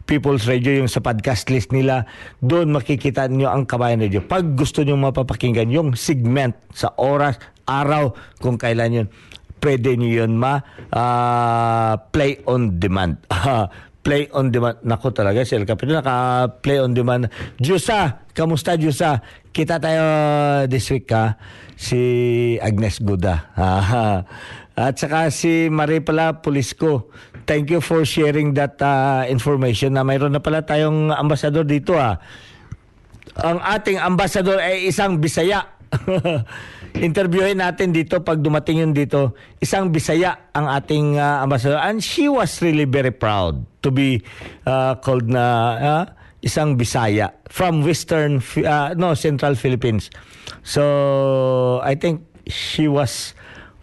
People's 0.07 0.47
Radio, 0.47 0.79
yung 0.79 0.87
sa 0.87 1.03
podcast 1.03 1.51
list 1.51 1.75
nila. 1.75 2.07
Doon 2.39 2.71
makikita 2.71 3.27
niyo 3.27 3.51
ang 3.51 3.67
Kabayan 3.67 3.99
Radio. 3.99 4.23
Pag 4.23 4.55
gusto 4.55 4.87
nyo 4.87 4.95
mapapakinggan 4.95 5.67
yung 5.67 5.99
segment 5.99 6.55
sa 6.71 6.95
oras, 6.95 7.43
araw, 7.67 8.15
kung 8.39 8.55
kailan 8.55 9.03
yun, 9.03 9.09
pwede 9.61 9.99
nyo 9.99 10.25
yun 10.25 10.39
ma 10.39 10.63
ah, 10.95 11.99
play 12.11 12.41
on 12.47 12.79
demand. 12.81 13.19
play 14.07 14.31
on 14.33 14.49
demand. 14.49 14.81
Nako 14.87 15.13
talaga 15.13 15.45
si 15.45 15.59
El 15.59 15.69
Capito 15.69 15.93
naka 15.93 16.49
play 16.65 16.81
on 16.81 16.95
demand. 16.97 17.29
Jusa, 17.61 18.25
kamusta 18.33 18.79
Jusa? 18.79 19.21
Kita 19.53 19.83
tayo 19.83 20.05
this 20.71 20.89
week 20.95 21.11
ka 21.11 21.37
si 21.75 22.01
Agnes 22.63 23.03
Guda. 23.03 23.53
Ah, 23.59 24.23
At 24.79 24.95
saka 24.95 25.27
si 25.35 25.67
Marie 25.67 25.99
pala 25.99 26.39
Pulisco. 26.39 27.11
Thank 27.51 27.75
you 27.75 27.83
for 27.83 28.07
sharing 28.07 28.55
that 28.55 28.79
ah, 28.79 29.27
information 29.27 29.99
na 29.99 30.07
mayroon 30.07 30.31
na 30.31 30.39
pala 30.39 30.63
tayong 30.63 31.11
ambasador 31.11 31.67
dito 31.67 31.99
ah. 31.99 32.23
Ang 33.43 33.59
ating 33.59 33.99
ambasador 33.99 34.63
ay 34.63 34.87
isang 34.87 35.19
Bisaya. 35.19 35.67
Interviewin 36.97 37.61
natin 37.61 37.93
dito 37.93 38.25
pag 38.25 38.41
dumating 38.41 38.81
yun 38.81 38.93
dito. 38.97 39.37
Isang 39.61 39.93
Bisaya 39.93 40.49
ang 40.57 40.71
ating 40.73 41.21
ah, 41.21 41.45
ambassador. 41.45 41.77
And 41.77 42.01
she 42.01 42.33
was 42.33 42.63
really 42.65 42.89
very 42.89 43.13
proud 43.13 43.61
to 43.85 43.93
be 43.93 44.25
ah, 44.65 44.97
called 44.97 45.29
na 45.29 45.45
ah, 45.77 46.05
isang 46.41 46.81
Bisaya 46.81 47.35
from 47.51 47.85
Western, 47.85 48.41
ah, 48.65 48.97
no, 48.97 49.13
Central 49.13 49.55
Philippines. 49.55 50.09
So, 50.63 51.83
I 51.85 51.95
think 51.95 52.25
she 52.49 52.89
was 52.89 53.37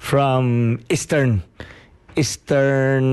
from 0.06 0.78
Eastern 0.90 1.42
Eastern 2.16 3.06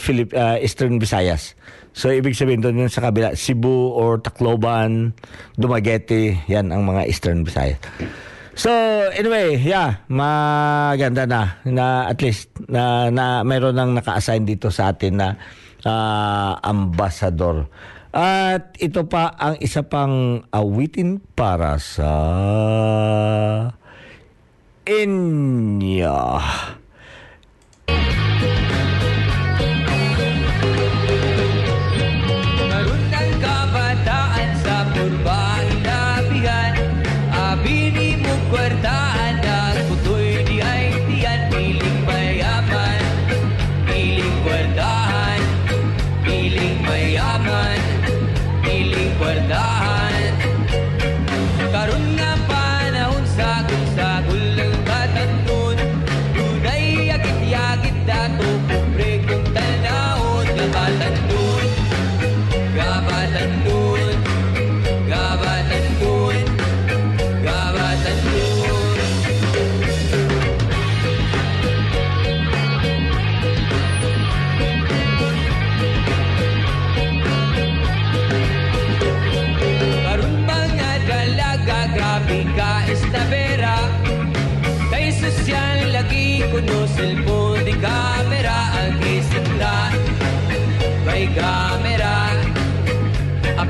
Philip 0.00 0.32
ah, 0.32 0.56
Eastern 0.56 0.96
Visayas. 0.98 1.58
So 1.96 2.12
ibig 2.12 2.36
sabihin 2.36 2.60
doon 2.60 2.84
yun 2.84 2.92
sa 2.92 3.00
kabila 3.00 3.32
Cebu 3.32 3.92
or 3.96 4.20
Tacloban, 4.20 5.16
Dumaguete, 5.56 6.44
yan 6.44 6.68
ang 6.68 6.84
mga 6.84 7.08
Eastern 7.08 7.40
Visayas. 7.40 7.80
So 8.56 8.72
anyway, 9.12 9.60
yeah, 9.60 10.00
maganda 10.08 11.28
na 11.28 11.60
na 11.68 12.08
at 12.08 12.24
least 12.24 12.48
na, 12.72 13.12
na 13.12 13.44
mayroon 13.44 13.76
nang 13.76 13.92
naka-assign 13.92 14.48
dito 14.48 14.72
sa 14.72 14.96
atin 14.96 15.20
na 15.20 15.28
ah, 15.84 16.56
ambassador. 16.64 17.68
At 18.16 18.72
ito 18.80 19.04
pa 19.04 19.28
ang 19.36 19.60
isa 19.60 19.84
pang 19.84 20.40
awitin 20.48 21.20
para 21.36 21.76
sa 21.76 22.08
inyo. 24.88 26.20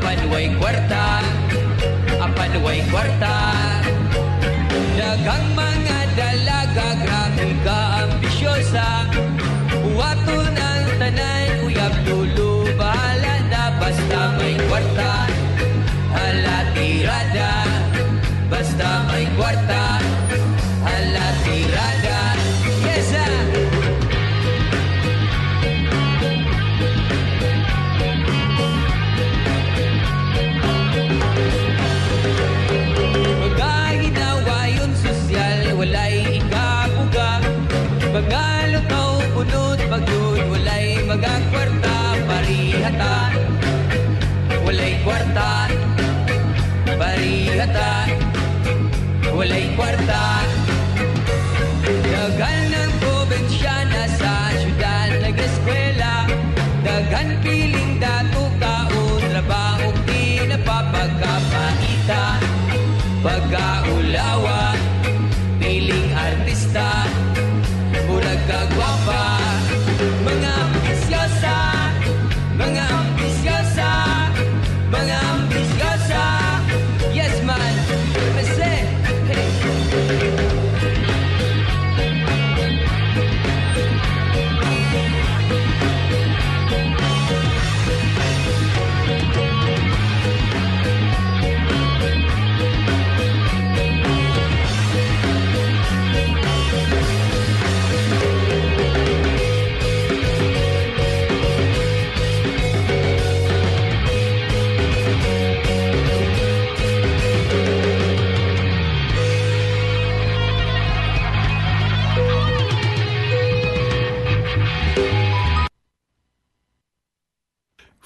apanway 0.07 0.47
kwarta, 0.55 1.19
apanway 2.23 2.79
kwarta. 2.95 3.35
Dagang 4.95 5.51
mga 5.59 5.99
dalaga, 6.15 6.95
grabe 7.03 7.51
ka 7.67 8.07
ambisyosa. 8.07 9.11
Buwato 9.83 10.47
ng 10.47 10.87
tanan, 11.03 11.51
uyab 11.67 11.91
tulo, 12.07 12.71
bahala 12.79 13.35
na. 13.51 13.63
Basta 13.83 14.39
may 14.39 14.55
kwarta, 14.71 15.27
halatirada. 16.15 17.51
Basta 18.47 19.11
may 19.11 19.27
kwarta. 19.35 19.86
Yucatán, 47.67 48.11
huele 49.35 49.61
y 49.61 49.77
cuartán. 49.77 50.56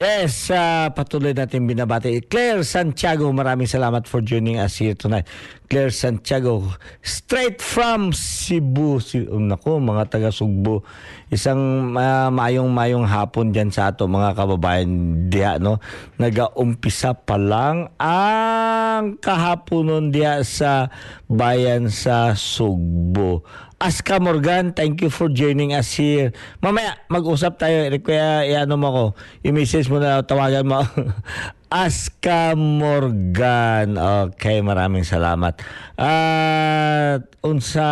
Yes, 0.00 0.48
ah, 0.48 0.88
patuloy 0.96 1.36
natin 1.36 1.68
binabati. 1.68 2.24
Claire 2.24 2.64
Santiago, 2.64 3.28
maraming 3.36 3.68
salamat 3.68 4.08
for 4.08 4.24
joining 4.24 4.56
us 4.56 4.80
here 4.80 4.96
tonight. 4.96 5.28
Claire 5.68 5.92
Santiago, 5.92 6.72
straight 7.04 7.60
from 7.60 8.08
Cebu. 8.16 8.96
Si, 9.04 9.28
oh, 9.28 9.36
naku, 9.36 9.76
mga 9.76 10.08
taga 10.08 10.32
Sugbo. 10.32 10.88
Isang 11.28 11.92
ah, 12.00 12.32
mayong-mayong 12.32 13.04
hapon 13.04 13.52
dyan 13.52 13.68
sa 13.68 13.92
ato 13.92 14.08
mga 14.08 14.40
kababayan 14.40 14.88
diya, 15.28 15.60
no? 15.60 15.84
Nagaumpisa 16.16 17.12
pa 17.12 17.36
lang 17.36 17.92
ang 18.00 19.20
kahaponon 19.20 20.08
diya 20.08 20.40
sa 20.48 20.88
bayan 21.28 21.92
sa 21.92 22.32
Sugbo. 22.32 23.44
Aska 23.80 24.20
Morgan, 24.20 24.76
thank 24.76 25.00
you 25.00 25.08
for 25.08 25.32
joining 25.32 25.72
us 25.72 25.96
here. 25.96 26.36
Mamaya, 26.60 27.00
mag-usap 27.08 27.56
tayo. 27.56 27.88
Kaya, 28.04 28.44
i-ano 28.44 28.76
mo 28.76 28.86
ako. 28.92 29.04
I-message 29.40 29.88
mo 29.88 29.96
na, 29.96 30.20
tawagan 30.20 30.68
mo. 30.68 30.84
Aska 31.72 32.52
Morgan. 32.60 33.96
Okay, 33.96 34.60
maraming 34.60 35.08
salamat. 35.08 35.64
At, 35.96 37.24
unsa, 37.40 37.88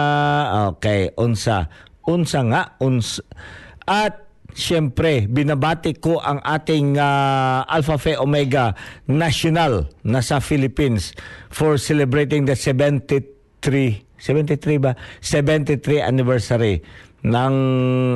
okay, 0.77 1.09
unsa. 1.16 1.72
Unsa 2.05 2.44
nga, 2.44 2.62
unsa. 2.85 3.24
At, 3.88 4.29
Siyempre, 4.59 5.31
binabati 5.31 6.03
ko 6.03 6.18
ang 6.18 6.42
ating 6.42 6.98
ah, 6.98 7.62
Alpha 7.70 7.94
Phi 7.94 8.18
Omega 8.18 8.74
National 9.07 9.87
na 10.03 10.18
sa 10.18 10.42
Philippines 10.42 11.14
for 11.46 11.79
celebrating 11.79 12.42
the 12.42 12.59
73 12.59 14.08
73 14.18 14.83
ba? 14.83 14.92
73 15.22 16.02
anniversary 16.02 16.83
ng 17.26 17.54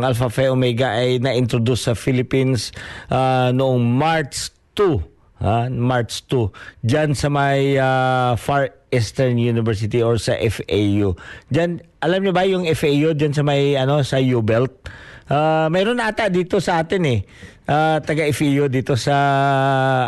Alpha 0.03 0.31
Phi 0.31 0.47
Omega 0.47 0.95
ay 0.95 1.19
na-introduce 1.19 1.91
sa 1.91 1.95
Philippines 1.99 2.71
ah, 3.11 3.51
noong 3.51 3.83
March 3.83 4.55
2. 4.79 5.43
ha? 5.43 5.67
March 5.67 6.23
2. 6.31 6.87
Diyan 6.87 7.11
sa 7.19 7.27
may 7.27 7.79
ah, 7.79 8.39
Far 8.39 8.71
Eastern 8.93 9.41
University 9.41 10.05
or 10.05 10.21
sa 10.21 10.37
FAU. 10.39 11.17
Diyan, 11.49 11.83
alam 12.05 12.19
niyo 12.23 12.33
ba 12.37 12.45
yung 12.47 12.69
FAU 12.77 13.17
diyan 13.17 13.33
sa 13.33 13.43
may 13.43 13.75
ano 13.75 14.05
sa 14.05 14.21
U-Belt? 14.21 14.87
Ah, 15.33 15.73
mayroon 15.73 16.03
ata 16.03 16.29
dito 16.29 16.61
sa 16.61 16.83
atin 16.85 17.03
eh. 17.09 17.21
Ah, 17.63 18.03
taga 18.03 18.27
FEU 18.27 18.67
dito 18.67 18.99
sa 18.99 19.15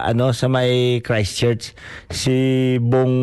ano 0.03 0.35
sa 0.35 0.51
may 0.51 0.99
Christchurch. 1.07 1.71
Si 2.11 2.35
Bong 2.83 3.15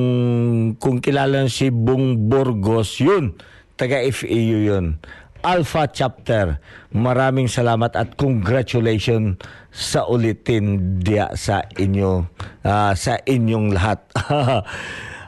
kung 0.80 1.04
kilala 1.04 1.52
si 1.52 1.68
Bong 1.68 2.32
Burgos 2.32 3.04
yun. 3.04 3.36
Taga 3.76 4.00
FEU 4.08 4.72
yun. 4.72 4.96
Alpha 5.44 5.84
Chapter. 5.92 6.64
Maraming 6.96 7.52
salamat 7.52 7.92
at 8.00 8.16
congratulations 8.16 9.36
sa 9.68 10.08
ulitin 10.08 11.00
dia 11.04 11.28
sa 11.36 11.68
inyo 11.76 12.24
ah, 12.64 12.96
sa 12.96 13.20
inyong 13.20 13.68
lahat. 13.76 14.00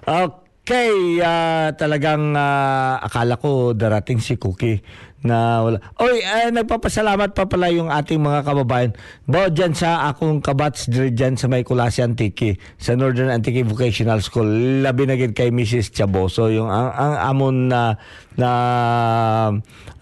Okay, 0.04 1.20
ah, 1.24 1.76
talagang 1.76 2.36
ah, 2.36 3.00
akala 3.04 3.36
ko 3.40 3.72
darating 3.76 4.20
si 4.24 4.40
Cookie 4.40 4.84
na 5.24 5.64
wala. 5.64 5.78
Oy, 6.04 6.20
eh, 6.20 6.52
nagpapasalamat 6.52 7.32
pa 7.32 7.48
pala 7.48 7.72
yung 7.72 7.88
ating 7.88 8.20
mga 8.20 8.44
kababayan. 8.44 8.92
Bo 9.24 9.48
dyan 9.48 9.72
sa 9.72 10.12
akong 10.12 10.44
kabats 10.44 10.92
dyan 10.92 11.40
sa 11.40 11.48
may 11.48 11.64
Kulasi 11.64 12.04
Antique 12.04 12.60
sa 12.76 12.94
Northern 12.94 13.32
Antique 13.32 13.64
Vocational 13.64 14.20
School. 14.20 14.84
Labi 14.84 15.08
na 15.08 15.16
kay 15.16 15.50
Mrs. 15.50 15.96
Chaboso 15.96 16.52
yung 16.52 16.68
ang, 16.68 16.92
ang 16.92 17.16
amon 17.24 17.56
na 17.72 17.96
na 18.36 18.50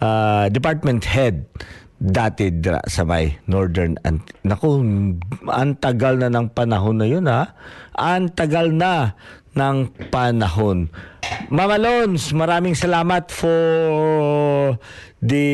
ah, 0.02 0.44
department 0.50 1.06
head 1.06 1.46
dati 2.02 2.50
dira 2.50 2.82
sa 2.90 3.06
may 3.06 3.38
Northern 3.46 3.94
Ant 4.02 4.26
Naku, 4.42 4.82
ang 5.46 5.78
tagal 5.78 6.18
na 6.18 6.26
ng 6.26 6.50
panahon 6.50 6.98
na 6.98 7.06
yun 7.06 7.30
ha. 7.30 7.54
Ang 7.94 8.34
tagal 8.34 8.74
na 8.74 9.14
ng 9.52 9.76
panahon. 10.08 10.88
Mama 11.52 11.76
Lons, 11.76 12.32
maraming 12.32 12.72
salamat 12.72 13.28
for 13.28 14.76
the 15.20 15.48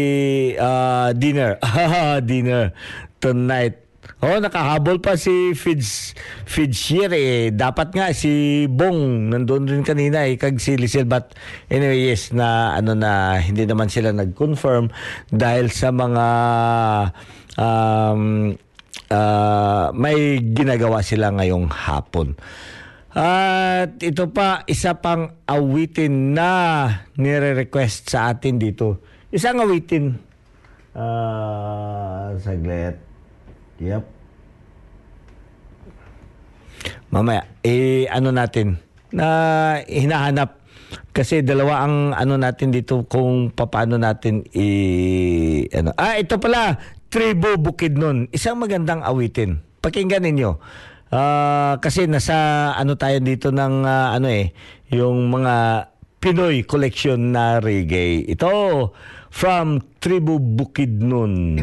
uh, 0.59 1.11
dinner. 1.15 1.59
dinner 2.31 2.71
tonight. 3.19 3.89
Oh, 4.19 4.35
nakahabol 4.43 4.99
pa 4.99 5.15
si 5.15 5.55
Fids 5.55 6.11
Fidshier 6.43 7.07
eh. 7.15 7.55
Dapat 7.55 7.95
nga 7.95 8.11
si 8.11 8.67
Bong 8.67 9.31
nandoon 9.31 9.71
rin 9.71 9.85
kanina 9.87 10.27
eh 10.27 10.35
kag 10.35 10.59
si 10.59 10.75
Lisel 10.75 11.07
but 11.07 11.39
anyway 11.71 12.11
yes 12.11 12.35
na 12.35 12.75
ano 12.75 12.99
na 12.99 13.39
hindi 13.39 13.63
naman 13.63 13.87
sila 13.87 14.11
nag-confirm 14.11 14.91
dahil 15.31 15.71
sa 15.71 15.95
mga 15.95 16.27
um, 17.63 18.55
ah, 19.15 19.95
may 19.95 20.43
ginagawa 20.51 20.99
sila 21.07 21.31
ngayong 21.39 21.71
hapon. 21.71 22.35
At 23.19 23.99
ito 23.99 24.31
pa, 24.31 24.63
isa 24.71 24.95
pang 24.95 25.43
awitin 25.43 26.39
na 26.39 26.87
nire-request 27.19 28.15
sa 28.15 28.31
atin 28.31 28.63
dito. 28.63 29.03
Isang 29.35 29.59
awitin. 29.59 30.15
Ah, 30.95 32.31
saglit. 32.39 32.95
Yep. 33.83 34.07
Mamaya, 37.11 37.43
eh, 37.67 38.07
ano 38.07 38.31
natin, 38.31 38.79
na 39.11 39.27
hinahanap. 39.83 40.63
Kasi 41.11 41.43
dalawa 41.43 41.85
ang 41.85 42.15
ano 42.15 42.39
natin 42.39 42.71
dito 42.71 43.03
kung 43.11 43.51
paano 43.51 43.99
natin 43.99 44.47
i 44.55 44.69
ano. 45.75 45.91
Ah, 45.99 46.15
ito 46.23 46.39
pala, 46.39 46.79
Tribo 47.11 47.59
Bukidnon. 47.59 48.31
Isang 48.31 48.63
magandang 48.63 49.03
awitin. 49.03 49.59
Pakinggan 49.83 50.23
ninyo. 50.23 50.55
Ah, 51.09 51.81
kasi 51.81 52.05
nasa 52.05 52.71
ano 52.77 52.93
tayo 53.01 53.17
dito 53.25 53.49
ng 53.49 53.85
ah, 53.89 54.13
ano 54.13 54.29
eh, 54.29 54.53
yung 54.93 55.33
mga 55.33 55.89
Pinoy 56.19 56.67
collection 56.67 57.31
na 57.31 57.63
reggae. 57.63 58.27
Ito 58.27 58.91
from 59.31 59.81
Tribu 60.03 60.43
Bukidnon. 60.43 61.63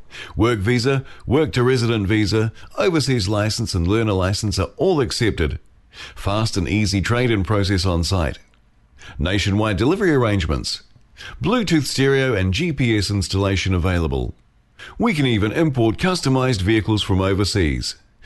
Work 0.35 0.59
visa, 0.59 1.05
work 1.25 1.51
to 1.53 1.63
resident 1.63 2.07
visa, 2.07 2.51
overseas 2.77 3.27
license, 3.27 3.73
and 3.73 3.87
learner 3.87 4.13
license 4.13 4.59
are 4.59 4.69
all 4.77 5.01
accepted. 5.01 5.59
Fast 6.15 6.57
and 6.57 6.67
easy 6.67 7.01
trade 7.01 7.31
in 7.31 7.43
process 7.43 7.85
on 7.85 8.03
site. 8.03 8.39
Nationwide 9.19 9.77
delivery 9.77 10.13
arrangements. 10.13 10.83
Bluetooth 11.41 11.85
stereo 11.85 12.33
and 12.33 12.53
GPS 12.53 13.11
installation 13.11 13.73
available. 13.73 14.33
We 14.97 15.13
can 15.13 15.25
even 15.25 15.51
import 15.51 15.97
customized 15.97 16.61
vehicles 16.61 17.03
from 17.03 17.21
overseas. 17.21 17.95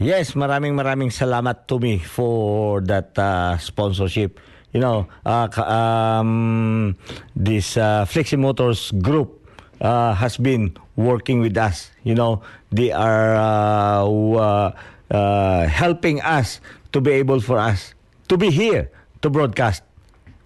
Yes, 0.00 0.32
maraming 0.32 0.72
maraming 0.72 1.12
salamat 1.12 1.68
to 1.68 1.76
me 1.78 2.00
for 2.00 2.80
that 2.88 3.12
uh, 3.18 3.58
sponsorship. 3.60 4.40
You 4.72 4.80
know, 4.80 5.04
uh, 5.28 5.52
um, 5.68 6.96
this 7.36 7.76
uh, 7.76 8.08
Flexi 8.08 8.40
Motors 8.40 8.88
group 9.04 9.44
uh, 9.84 10.16
has 10.16 10.40
been 10.40 10.72
working 10.96 11.44
with 11.44 11.56
us. 11.60 11.92
You 12.08 12.16
know, 12.16 12.40
they 12.72 12.88
are 12.90 13.36
uh, 13.36 14.08
uh, 14.08 14.68
uh, 15.12 15.62
helping 15.68 16.24
us 16.24 16.60
to 16.96 17.00
be 17.04 17.12
able 17.20 17.40
for 17.44 17.60
us 17.60 17.92
to 18.32 18.40
be 18.40 18.48
here 18.48 18.88
to 19.20 19.28
broadcast 19.28 19.84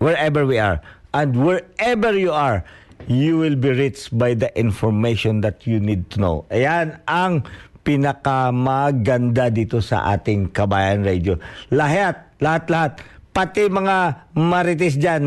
wherever 0.03 0.44
we 0.44 0.59
are 0.59 0.82
and 1.14 1.38
wherever 1.38 2.12
you 2.12 2.32
are 2.34 2.66
you 3.07 3.38
will 3.38 3.55
be 3.55 3.70
reached 3.70 4.11
by 4.18 4.34
the 4.34 4.51
information 4.59 5.40
that 5.40 5.66
you 5.66 5.78
need 5.78 6.11
to 6.11 6.18
know. 6.18 6.44
Ayan 6.51 6.99
ang 7.07 7.47
pinakamaganda 7.87 9.47
dito 9.55 9.78
sa 9.78 10.11
ating 10.11 10.51
Kabayan 10.51 11.07
Radio. 11.07 11.39
Lahat, 11.70 12.34
lahat-lahat, 12.43 12.99
pati 13.30 13.70
mga 13.70 14.26
marites 14.34 14.99
dyan, 14.99 15.22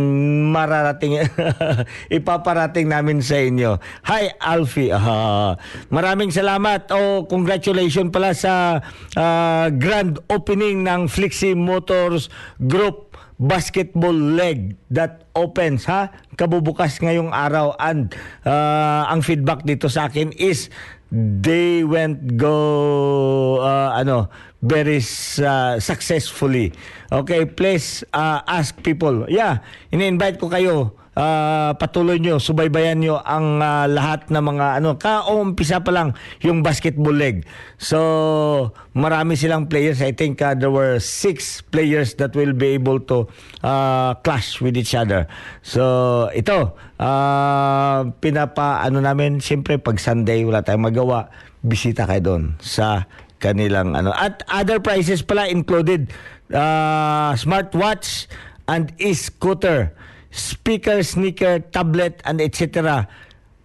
mararating, 0.52 1.24
ipaparating 2.20 2.92
namin 2.92 3.24
sa 3.24 3.40
inyo. 3.40 3.80
Hi, 4.12 4.36
Alfie. 4.44 4.92
Ah, 4.92 5.56
maraming 5.88 6.36
salamat. 6.36 6.92
Oh, 6.92 7.24
congratulations 7.32 8.12
pala 8.12 8.36
sa 8.36 8.84
ah, 9.16 9.72
grand 9.72 10.20
opening 10.28 10.84
ng 10.84 11.08
Flexi 11.08 11.56
Motors 11.56 12.28
Group 12.60 13.10
basketball 13.40 14.36
leg 14.36 14.76
that 14.92 15.32
opens 15.32 15.88
ha 15.88 16.12
kabubukas 16.36 17.00
ngayong 17.00 17.32
araw 17.32 17.72
and 17.80 18.12
uh, 18.44 19.08
ang 19.08 19.24
feedback 19.24 19.64
dito 19.64 19.88
sa 19.88 20.12
akin 20.12 20.36
is 20.36 20.68
they 21.12 21.84
went 21.84 22.38
go 22.38 23.60
uh, 23.62 23.98
ano 23.98 24.30
very 24.62 25.02
uh, 25.42 25.80
successfully. 25.80 26.74
Okay 27.10 27.46
please 27.46 28.04
uh, 28.14 28.46
ask 28.46 28.78
people. 28.86 29.26
Yeah 29.30 29.66
ini-invite 29.90 30.38
ko 30.38 30.50
kayo 30.50 30.94
uh, 31.20 31.72
patuloy 31.76 32.18
nyo, 32.18 32.40
subaybayan 32.40 33.04
nyo 33.04 33.20
ang 33.20 33.60
uh, 33.60 33.86
lahat 33.92 34.32
ng 34.32 34.40
mga 34.40 34.66
ano, 34.80 34.96
kaumpisa 34.96 35.84
pa 35.84 35.92
lang 35.92 36.16
yung 36.40 36.64
basketball 36.64 37.14
leg. 37.14 37.44
So, 37.76 38.72
marami 38.96 39.36
silang 39.36 39.68
players. 39.68 40.00
I 40.00 40.16
think 40.16 40.40
uh, 40.40 40.56
there 40.56 40.72
were 40.72 41.04
six 41.04 41.60
players 41.60 42.16
that 42.24 42.32
will 42.34 42.56
be 42.56 42.80
able 42.80 43.04
to 43.12 43.28
uh, 43.62 44.16
clash 44.24 44.64
with 44.64 44.80
each 44.80 44.96
other. 44.96 45.28
So, 45.60 46.32
ito, 46.32 46.80
uh, 46.98 48.00
pinapa, 48.24 48.80
ano 48.88 49.04
namin, 49.04 49.44
siyempre 49.44 49.76
pag 49.76 50.00
Sunday, 50.00 50.48
wala 50.48 50.64
tayong 50.64 50.88
magawa, 50.88 51.28
bisita 51.60 52.08
kayo 52.08 52.24
doon 52.24 52.44
sa 52.64 53.04
kanilang 53.44 53.96
ano. 53.96 54.16
At 54.16 54.48
other 54.48 54.80
prices 54.80 55.20
pala 55.24 55.52
included, 55.52 56.12
uh, 56.56 57.36
smartwatch 57.36 58.32
and 58.70 58.94
e-scooter 59.02 59.92
speaker, 60.30 61.02
sneaker, 61.02 61.60
tablet, 61.74 62.22
and 62.26 62.42
etc. 62.42 63.06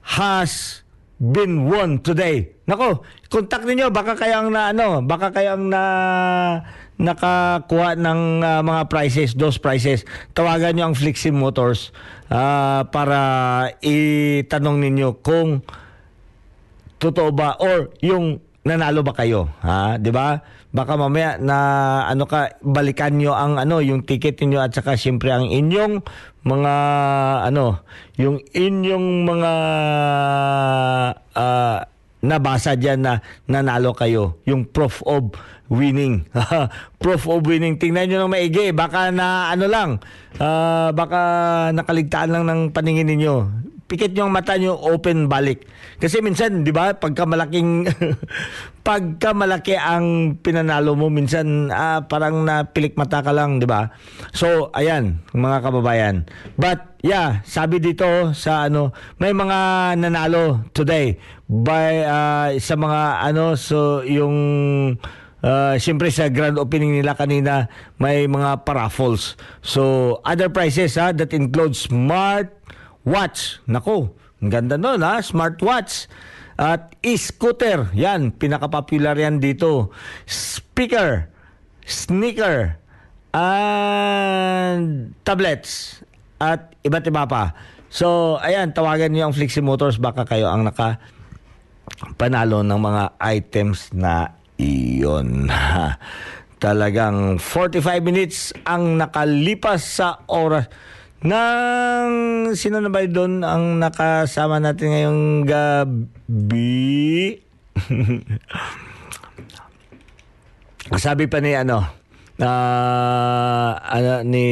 has 0.05 0.85
been 1.21 1.69
won 1.69 2.01
today. 2.01 2.53
Nako, 2.65 3.05
contact 3.29 3.65
ninyo 3.69 3.93
baka 3.93 4.17
kayang 4.17 4.53
na 4.53 4.73
ano, 4.73 5.05
baka 5.05 5.33
kayang 5.33 5.69
na 5.69 5.83
nakakuha 6.97 7.99
ng 7.99 8.21
ah, 8.41 8.63
mga 8.63 8.83
prices, 8.89 9.35
those 9.37 9.59
prices. 9.61 10.07
Tawagan 10.33 10.79
niyo 10.79 10.85
ang 10.89 10.97
Flexi 10.97 11.35
Motors 11.35 11.93
ah, 12.33 12.87
para 12.89 13.21
itanong 13.85 14.81
ninyo 14.81 15.21
kung 15.21 15.61
totoo 17.03 17.31
ba 17.37 17.61
or 17.61 17.93
yung 18.01 18.41
nanalo 18.65 19.05
ba 19.05 19.13
kayo 19.13 19.53
ha 19.61 20.01
'di 20.01 20.09
ba 20.09 20.41
baka 20.73 20.97
mamaya 20.97 21.37
na 21.37 21.57
ano 22.09 22.25
ka 22.25 22.57
balikan 22.65 23.13
nyo 23.13 23.37
ang 23.37 23.61
ano 23.61 23.85
yung 23.85 24.09
ticket 24.09 24.41
niyo 24.41 24.65
at 24.65 24.73
saka 24.73 24.97
siyempre 24.97 25.29
ang 25.29 25.45
inyong 25.45 26.01
mga 26.45 26.75
ano 27.49 27.81
yung 28.21 28.39
inyong 28.53 29.09
mga 29.25 29.53
ah, 31.35 31.79
nabasa 32.25 32.77
diyan 32.77 33.01
na 33.01 33.13
nanalo 33.49 33.93
kayo 33.97 34.41
yung 34.49 34.65
proof 34.69 35.05
of 35.05 35.33
winning. 35.73 36.29
Proof 37.03 37.25
of 37.29 37.45
winning. 37.49 37.81
Tingnan 37.81 38.09
niyo 38.09 38.25
ng 38.25 38.33
maigi. 38.33 38.73
Baka 38.73 39.09
na 39.09 39.49
ano 39.53 39.65
lang 39.69 39.91
ah, 40.41 40.93
baka 40.93 41.21
nakaligtaan 41.73 42.33
lang 42.33 42.45
ng 42.45 42.61
paningin 42.73 43.09
ninyo. 43.09 43.37
Pikit 43.85 44.17
yung 44.17 44.33
mata 44.33 44.57
nyo 44.57 44.77
open 44.81 45.29
balik. 45.29 45.69
Kasi 46.01 46.25
minsan, 46.25 46.65
di 46.65 46.73
ba, 46.73 46.97
pagka 46.97 47.29
malaking, 47.29 47.85
pagka 48.85 49.33
malaki 49.33 49.81
ang 49.81 50.37
pinanalo 50.45 50.93
mo, 50.93 51.09
minsan 51.09 51.73
ah, 51.73 52.05
parang 52.05 52.45
napilik 52.45 52.93
mata 53.01 53.25
ka 53.25 53.33
lang, 53.33 53.57
di 53.57 53.65
ba? 53.65 53.89
So, 54.37 54.69
ayan, 54.77 55.25
mga 55.33 55.65
kababayan. 55.65 56.29
But, 56.61 57.01
yeah, 57.01 57.41
sabi 57.49 57.81
dito 57.81 58.37
sa 58.37 58.69
ano, 58.69 58.93
may 59.17 59.33
mga 59.33 59.59
nanalo 59.97 60.69
today 60.77 61.17
by 61.49 62.05
ah, 62.05 62.49
sa 62.61 62.77
mga 62.77 63.01
ano, 63.25 63.57
so 63.57 64.05
yung 64.05 64.37
Uh, 65.45 65.77
Siyempre 65.77 66.09
sa 66.09 66.33
grand 66.33 66.57
opening 66.57 66.97
nila 66.97 67.13
kanina 67.13 67.69
may 68.01 68.25
mga 68.25 68.65
paraffles. 68.65 69.37
So 69.61 70.17
other 70.25 70.49
prices 70.49 70.97
ha 70.97 71.13
that 71.13 71.37
includes 71.37 71.85
smart 71.85 72.49
watch. 73.05 73.61
Nako, 73.69 74.17
ang 74.41 74.49
ganda 74.49 74.81
nun 74.81 75.05
ha, 75.05 75.21
smartwatch. 75.21 76.09
At 76.55 76.95
e-scooter, 77.03 77.91
yan, 77.91 78.31
pinaka-popular 78.31 79.19
yan 79.19 79.43
dito. 79.43 79.91
Speaker, 80.27 81.27
sneaker, 81.83 82.79
and 83.35 85.11
tablets, 85.27 85.99
at 86.39 86.79
iba't 86.87 87.05
iba 87.11 87.27
pa. 87.27 87.45
So, 87.91 88.39
ayan, 88.39 88.71
tawagan 88.71 89.11
niyo 89.11 89.31
ang 89.31 89.35
Flexi 89.35 89.59
Motors, 89.63 89.99
baka 89.99 90.23
kayo 90.27 90.47
ang 90.47 90.63
naka 90.63 91.03
panalo 92.15 92.63
ng 92.63 92.81
mga 92.81 93.05
items 93.19 93.91
na 93.91 94.39
iyon. 94.59 95.51
Talagang 96.65 97.37
45 97.43 97.83
minutes 98.01 98.55
ang 98.63 98.97
nakalipas 98.97 99.83
sa 99.83 100.23
oras 100.31 100.71
ng 101.25 102.53
sino 102.53 102.85
na 102.85 102.93
ba 102.93 103.01
doon 103.09 103.41
ang 103.41 103.81
nakasama 103.81 104.61
natin 104.61 104.93
ngayong 104.93 105.49
gabi? 105.49 107.41
Sabi 111.01 111.25
pa 111.27 111.41
ni 111.41 111.57
ano, 111.57 111.89
ah, 112.45 113.73
ano 113.81 114.21
ni 114.23 114.47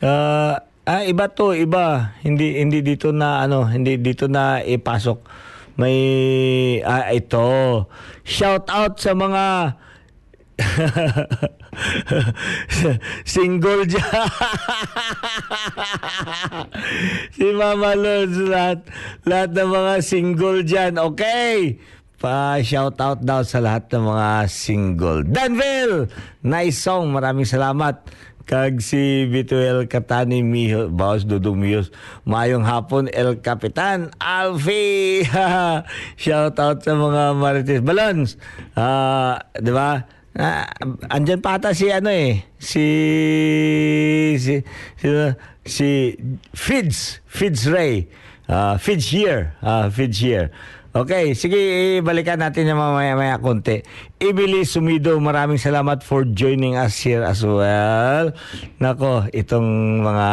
ah, 0.00 0.62
Ah, 0.88 1.04
iba 1.04 1.28
to, 1.28 1.52
iba. 1.52 2.16
Hindi 2.24 2.64
hindi 2.64 2.80
dito 2.80 3.12
na 3.12 3.44
ano, 3.44 3.68
hindi 3.68 4.00
dito 4.00 4.24
na 4.24 4.64
ipasok. 4.64 5.20
May 5.76 6.00
ah, 6.80 7.12
ito. 7.12 7.84
Shout 8.24 8.72
out 8.72 8.96
sa 8.96 9.12
mga 9.12 9.76
single 13.34 13.86
dyan. 13.86 14.02
si 17.38 17.46
Mama 17.54 17.94
Lods, 17.94 18.38
lahat, 18.42 18.82
lahat 19.22 19.54
ng 19.54 19.70
mga 19.70 19.94
single 20.02 20.66
dyan. 20.66 20.98
Okay. 20.98 21.78
Pa 22.18 22.58
shout 22.66 22.98
out 22.98 23.22
daw 23.22 23.46
sa 23.46 23.62
lahat 23.62 23.86
ng 23.94 24.02
mga 24.02 24.50
single. 24.50 25.22
Danville! 25.22 26.10
Nice 26.42 26.82
song. 26.82 27.14
Maraming 27.14 27.46
salamat. 27.46 28.02
Kag 28.48 28.80
si 28.80 29.28
Vituel 29.28 29.84
Katani 29.86 30.40
Miho, 30.40 30.88
Baos 30.88 31.28
Dudong 31.28 31.60
Miyos. 31.60 31.92
Mayong 32.24 32.64
hapon, 32.64 33.12
El 33.12 33.44
Capitan 33.44 34.08
Alfie! 34.16 35.28
shout 36.18 36.56
out 36.56 36.80
sa 36.80 36.96
mga 36.96 37.36
Marites 37.36 37.84
Balons. 37.84 38.40
Ah, 38.72 39.44
di 39.52 39.68
ba? 39.68 40.17
Ah, 40.36 40.68
andyan 41.08 41.40
pa 41.40 41.56
ata 41.56 41.72
si 41.74 41.88
ano 41.90 42.12
eh, 42.12 42.44
si 42.60 42.84
si 44.38 44.60
si, 45.00 45.08
si 45.64 45.88
Fids, 46.54 47.20
Fids 47.26 47.66
Ray. 47.66 48.08
Uh, 48.48 48.78
Fids 48.80 49.12
here, 49.12 49.52
uh, 49.60 49.90
Fids 49.92 50.24
here. 50.24 50.48
Okay, 50.88 51.36
sige, 51.36 51.60
balikan 52.00 52.40
natin 52.40 52.64
yung 52.64 52.80
mamaya-maya 52.80 53.36
konti. 53.36 53.84
Emily 54.16 54.64
Sumido, 54.64 55.20
maraming 55.20 55.60
salamat 55.60 56.00
for 56.00 56.24
joining 56.24 56.80
us 56.80 56.96
here 57.04 57.20
as 57.20 57.44
well. 57.44 58.32
Nako, 58.80 59.28
itong 59.36 60.00
mga 60.00 60.28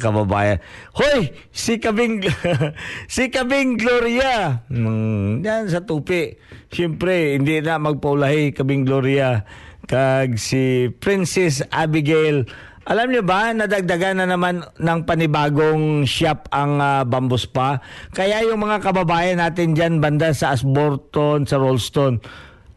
kababayan. 0.00 0.64
Hoy, 0.96 1.36
si 1.52 1.76
Kabing, 1.76 2.24
si 3.12 3.28
Kabing 3.28 3.76
Gloria. 3.76 4.64
Mm, 4.72 5.44
yan 5.44 5.68
sa 5.68 5.84
tupi. 5.84 6.40
Siyempre, 6.72 7.36
hindi 7.36 7.60
na 7.60 7.76
magpaulahi 7.76 8.56
Kabing 8.56 8.88
Gloria. 8.88 9.44
Kag 9.84 10.40
si 10.40 10.88
Princess 10.88 11.60
Abigail 11.68 12.48
alam 12.82 13.14
niyo 13.14 13.22
ba, 13.22 13.54
nadagdagan 13.54 14.18
na 14.18 14.26
naman 14.26 14.66
ng 14.74 15.00
panibagong 15.06 16.02
shop 16.02 16.50
ang 16.50 16.82
uh, 16.82 17.06
Bamboo 17.06 17.38
Spa. 17.38 17.78
Kaya 18.10 18.42
yung 18.42 18.58
mga 18.58 18.82
kababayan 18.82 19.38
natin 19.38 19.78
dyan, 19.78 20.02
banda 20.02 20.34
sa 20.34 20.50
Asborton, 20.50 21.46
sa 21.46 21.62
Rollston, 21.62 22.18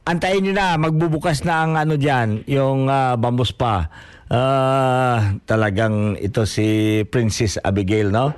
antayin 0.05 0.45
niyo 0.45 0.53
na, 0.53 0.77
magbubukas 0.77 1.41
na 1.41 1.65
ang 1.65 1.73
ano 1.73 1.97
dyan, 1.97 2.45
yung 2.45 2.85
uh, 2.85 3.17
Bamboo 3.17 3.49
Spa. 3.49 3.89
Uh, 4.25 5.37
talagang 5.45 6.17
ito 6.17 6.45
si 6.49 7.01
Princess 7.09 7.61
Abigail, 7.61 8.09
no? 8.09 8.33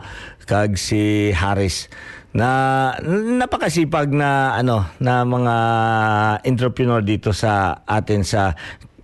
Kag 0.47 0.79
si 0.79 1.31
Harris 1.35 1.91
na 2.31 2.93
napakasipag 3.11 4.11
na 4.11 4.55
ano 4.55 4.83
na 4.99 5.23
mga 5.23 5.55
entrepreneur 6.43 6.99
dito 6.99 7.31
sa 7.31 7.83
atin 7.87 8.23
sa 8.23 8.55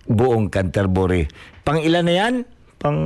buong 0.04 0.52
Canterbury. 0.52 1.28
Pang 1.64 1.80
ilan 1.80 2.04
na 2.04 2.14
yan? 2.14 2.34
Pang 2.84 3.00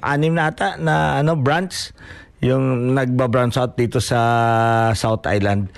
anim 0.00 0.32
na 0.32 0.48
ata 0.48 0.80
na 0.80 1.20
ano 1.20 1.36
branch 1.36 1.92
yung 2.40 2.96
nagba-branch 2.96 3.60
out 3.60 3.76
dito 3.76 4.00
sa 4.00 4.16
South 4.96 5.28
Island. 5.28 5.68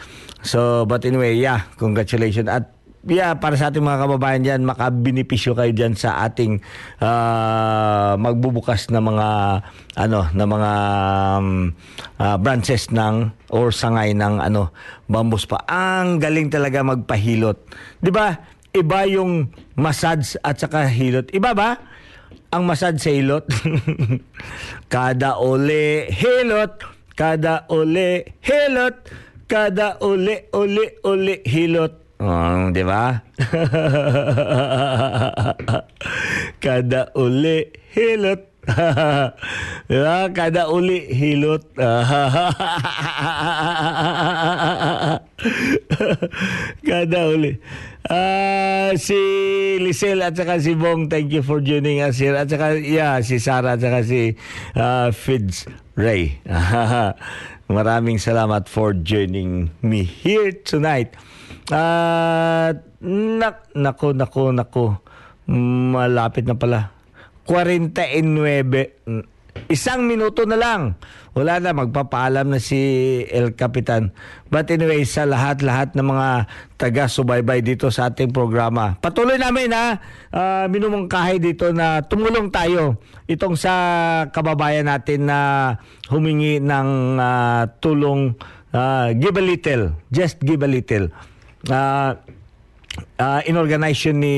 So 0.47 0.87
but 0.87 1.03
anyway, 1.03 1.35
yeah, 1.35 1.67
congratulations 1.75 2.47
at 2.47 2.71
yeah, 3.11 3.35
para 3.35 3.59
sa 3.59 3.73
ating 3.73 3.83
mga 3.83 4.07
kababayan 4.07 4.43
diyan, 4.47 4.61
makabinipisyo 4.63 5.59
kayo 5.59 5.73
diyan 5.75 5.99
sa 5.99 6.23
ating 6.31 6.63
uh, 7.03 8.15
magbubukas 8.21 8.87
na 8.93 9.03
mga 9.03 9.29
ano, 9.99 10.21
na 10.31 10.45
mga 10.47 10.73
um, 11.43 11.49
uh, 12.23 12.37
branches 12.39 12.87
ng 12.95 13.35
or 13.51 13.75
sangay 13.75 14.15
ng 14.15 14.39
ano, 14.39 14.71
bambus 15.11 15.49
pa. 15.49 15.65
Ang 15.67 16.23
galing 16.23 16.55
talaga 16.55 16.87
magpahilot. 16.87 17.59
'Di 17.99 18.15
ba? 18.15 18.37
Iba 18.71 19.03
yung 19.11 19.51
massage 19.75 20.39
at 20.47 20.63
saka 20.63 20.87
hilot. 20.87 21.27
Iba 21.35 21.51
ba? 21.51 21.90
Ang 22.51 22.67
masad 22.67 22.99
sa 22.99 23.11
hilot. 23.15 23.47
kada 24.91 25.39
uli 25.39 26.11
hilot, 26.11 26.83
kada 27.15 27.63
uli 27.71 28.27
hilot, 28.43 28.97
kada 29.47 29.95
uli 30.03 30.51
uli 30.51 30.87
uli 31.07 31.37
hilot. 31.47 31.95
Oh, 32.21 32.69
di 32.69 32.85
ba? 32.85 33.17
kada 36.65 37.09
uli 37.17 37.65
hilot. 37.97 38.50
di 39.91 39.99
ba? 39.99 40.31
Kada 40.31 40.71
uli 40.71 41.11
hilot. 41.11 41.75
kada 46.89 47.21
uli. 47.31 47.53
Ah, 48.11 48.91
si 48.97 49.15
Lisel 49.79 50.25
at 50.25 50.35
saka 50.35 50.59
si 50.59 50.75
Bong, 50.75 51.07
thank 51.07 51.31
you 51.31 51.45
for 51.45 51.61
joining 51.61 52.01
us 52.01 52.19
here. 52.19 52.35
At 52.35 52.51
saka, 52.51 52.81
yeah, 52.81 53.21
si 53.21 53.39
Sarah 53.39 53.77
at 53.77 53.85
saka 53.85 54.03
si 54.03 54.35
uh, 54.75 55.13
Fids 55.13 55.69
Ray. 55.95 56.41
Maraming 57.71 58.19
salamat 58.19 58.67
for 58.67 58.97
joining 58.97 59.71
me 59.79 60.03
here 60.03 60.51
tonight. 60.51 61.15
At, 61.71 62.83
uh, 62.83 63.07
nak, 63.07 63.71
nako, 63.79 64.11
nako, 64.11 64.51
nako. 64.51 64.99
Malapit 65.47 66.51
na 66.51 66.59
pala. 66.59 67.00
49. 67.49 69.01
Isang 69.71 70.07
minuto 70.07 70.47
na 70.47 70.59
lang. 70.59 70.95
Wala 71.31 71.63
na, 71.63 71.71
magpapaalam 71.71 72.51
na 72.51 72.59
si 72.59 72.75
El 73.31 73.55
Capitan. 73.55 74.11
But 74.51 74.67
anyway, 74.75 75.07
sa 75.07 75.23
lahat-lahat 75.23 75.95
ng 75.95 76.03
mga 76.03 76.29
taga-subaybay 76.75 77.63
dito 77.63 77.87
sa 77.95 78.11
ating 78.11 78.35
programa, 78.35 78.99
patuloy 78.99 79.39
namin 79.39 79.71
ha, 79.71 80.03
uh, 80.35 80.67
minumungkahay 80.67 81.39
dito 81.39 81.71
na 81.71 82.03
tumulong 82.03 82.51
tayo 82.51 82.99
itong 83.31 83.55
sa 83.55 83.75
kababayan 84.35 84.91
natin 84.91 85.31
na 85.31 85.39
humingi 86.11 86.59
ng 86.59 86.89
uh, 87.23 87.63
tulong, 87.79 88.35
uh, 88.75 89.15
give 89.15 89.39
a 89.39 89.45
little, 89.45 89.95
just 90.11 90.43
give 90.43 90.67
a 90.67 90.71
little. 90.71 91.15
Uh, 91.71 92.19
uh, 93.21 93.41
inorganize 93.45 94.01
yun 94.09 94.19
ni 94.23 94.37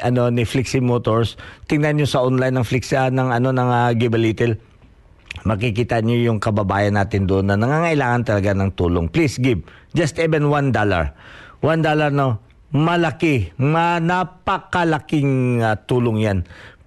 ano 0.00 0.28
ni 0.32 0.42
Flixie 0.44 0.82
Motors. 0.82 1.38
Tingnan 1.70 1.98
niyo 1.98 2.06
sa 2.10 2.24
online 2.24 2.60
ng 2.60 2.66
Flixie 2.66 2.98
uh, 2.98 3.08
ng 3.08 3.28
ano 3.30 3.50
ng 3.54 3.68
uh, 3.68 3.90
Give 3.94 4.14
a 4.14 4.20
Little. 4.20 4.54
Makikita 5.46 6.02
niyo 6.02 6.32
yung 6.32 6.42
kababayan 6.42 6.98
natin 6.98 7.24
doon 7.24 7.48
na 7.48 7.56
nangangailangan 7.56 8.26
talaga 8.26 8.50
ng 8.52 8.70
tulong. 8.74 9.06
Please 9.08 9.38
give 9.38 9.62
just 9.94 10.18
even 10.18 10.50
one 10.50 10.74
dollar. 10.74 11.14
One 11.62 11.80
dollar 11.80 12.10
no, 12.10 12.42
malaki, 12.74 13.54
ma 13.56 14.02
napakalaking 14.02 15.62
uh, 15.62 15.78
tulong 15.86 16.18
yan 16.22 16.38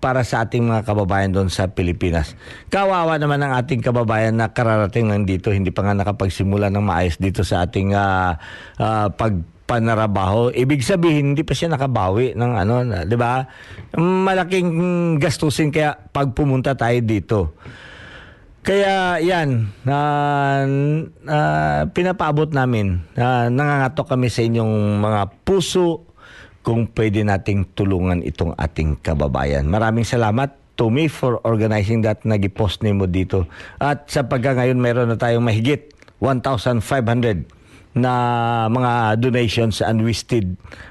para 0.03 0.27
sa 0.27 0.43
ating 0.43 0.67
mga 0.67 0.83
kababayan 0.83 1.31
doon 1.31 1.47
sa 1.47 1.71
Pilipinas. 1.71 2.35
Kawawa 2.67 3.15
naman 3.15 3.39
ang 3.39 3.55
ating 3.55 3.79
kababayan 3.79 4.35
na 4.35 4.51
kararating 4.51 5.07
lang 5.07 5.23
dito, 5.23 5.55
hindi 5.55 5.71
pa 5.71 5.79
nga 5.87 5.95
nakapagsimula 5.95 6.67
ng 6.67 6.83
maayos 6.83 7.15
dito 7.15 7.47
sa 7.47 7.63
ating 7.63 7.95
uh, 7.95 8.35
uh, 8.83 9.07
pag 9.15 9.31
panarabaho. 9.73 10.53
Ibig 10.53 10.85
sabihin, 10.85 11.33
hindi 11.33 11.41
pa 11.41 11.57
siya 11.57 11.73
nakabawi 11.73 12.37
ng 12.37 12.51
ano, 12.53 12.75
'di 12.85 13.17
ba? 13.17 13.49
Malaking 13.97 14.69
gastusin 15.17 15.73
kaya 15.73 15.97
pag 15.97 16.29
pumunta 16.37 16.77
tayo 16.77 17.01
dito. 17.01 17.57
Kaya 18.63 19.19
yan, 19.19 19.75
uh, 19.83 20.63
uh, 21.27 21.81
pinapaabot 21.91 22.47
namin. 22.55 23.03
Uh, 23.11 23.51
nangangatok 23.51 24.15
kami 24.15 24.31
sa 24.31 24.39
inyong 24.39 25.03
mga 25.03 25.21
puso 25.43 26.07
kung 26.63 26.87
pwede 26.95 27.27
nating 27.27 27.75
tulungan 27.75 28.23
itong 28.23 28.55
ating 28.55 29.03
kababayan. 29.03 29.67
Maraming 29.67 30.07
salamat 30.07 30.55
to 30.79 30.87
me 30.87 31.11
for 31.11 31.43
organizing 31.43 32.07
that 32.07 32.23
nagipost 32.23 32.87
ni 32.87 32.95
mo 32.95 33.03
dito. 33.03 33.51
At 33.83 34.07
sa 34.07 34.23
pagka 34.23 34.55
ngayon 34.55 34.79
mayroon 34.79 35.11
na 35.11 35.19
tayong 35.19 35.43
mahigit 35.43 35.91
1,500 36.23 37.62
na 37.93 38.13
mga 38.69 39.21
donations 39.21 39.81
and 39.81 40.01
we 40.01 40.13
still 40.13 40.45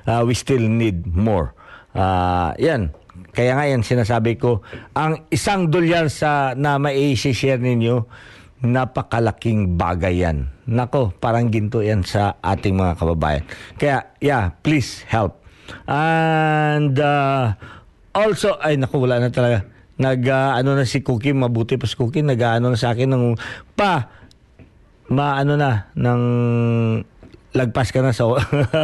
uh, 0.06 0.22
we 0.22 0.34
still 0.34 0.62
need 0.62 1.02
more. 1.06 1.54
Uh, 1.92 2.54
yan. 2.56 2.94
Kaya 3.32 3.56
nga 3.56 3.64
yan 3.64 3.80
sinasabi 3.80 4.36
ko, 4.36 4.60
ang 4.92 5.24
isang 5.32 5.72
dolyar 5.72 6.12
sa 6.12 6.52
na 6.52 6.76
mai-share 6.76 7.60
ninyo, 7.60 8.04
napakalaking 8.62 9.74
bagay 9.74 10.22
yan. 10.22 10.52
Nako, 10.68 11.10
parang 11.18 11.50
ginto 11.50 11.82
yan 11.82 12.06
sa 12.06 12.38
ating 12.38 12.76
mga 12.76 12.94
kababayan. 13.00 13.44
Kaya, 13.80 14.14
yeah, 14.22 14.54
please 14.62 15.02
help. 15.08 15.42
And 15.88 16.94
uh, 17.00 17.56
also, 18.14 18.60
ay 18.62 18.78
naku, 18.78 19.02
wala 19.02 19.18
na 19.18 19.32
talaga. 19.32 19.66
Nag, 19.98 20.20
uh, 20.28 20.56
ano 20.56 20.78
na 20.78 20.86
si 20.86 21.00
Cookie, 21.00 21.34
mabuti 21.34 21.80
pa 21.80 21.88
si 21.88 21.98
Cookie, 21.98 22.22
nag, 22.22 22.38
ano 22.38 22.72
na 22.72 22.78
sa 22.78 22.94
akin, 22.94 23.10
ng, 23.10 23.26
pa, 23.74 24.21
maano 25.10 25.58
na, 25.58 25.90
ng 25.96 26.22
lagpas 27.52 27.92
ka 27.92 28.00
na 28.00 28.16
sa 28.16 28.24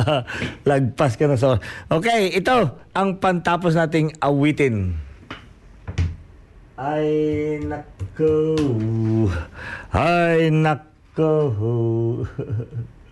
lagpas 0.70 1.16
ka 1.16 1.24
na 1.24 1.40
sa 1.40 1.56
Okay, 1.88 2.36
ito 2.36 2.78
ang 2.92 3.16
pantapos 3.16 3.74
nating 3.74 4.12
awitin. 4.20 4.92
Ay, 6.78 7.58
nako. 7.66 8.54
Ay, 9.90 10.54
nako. 10.54 11.34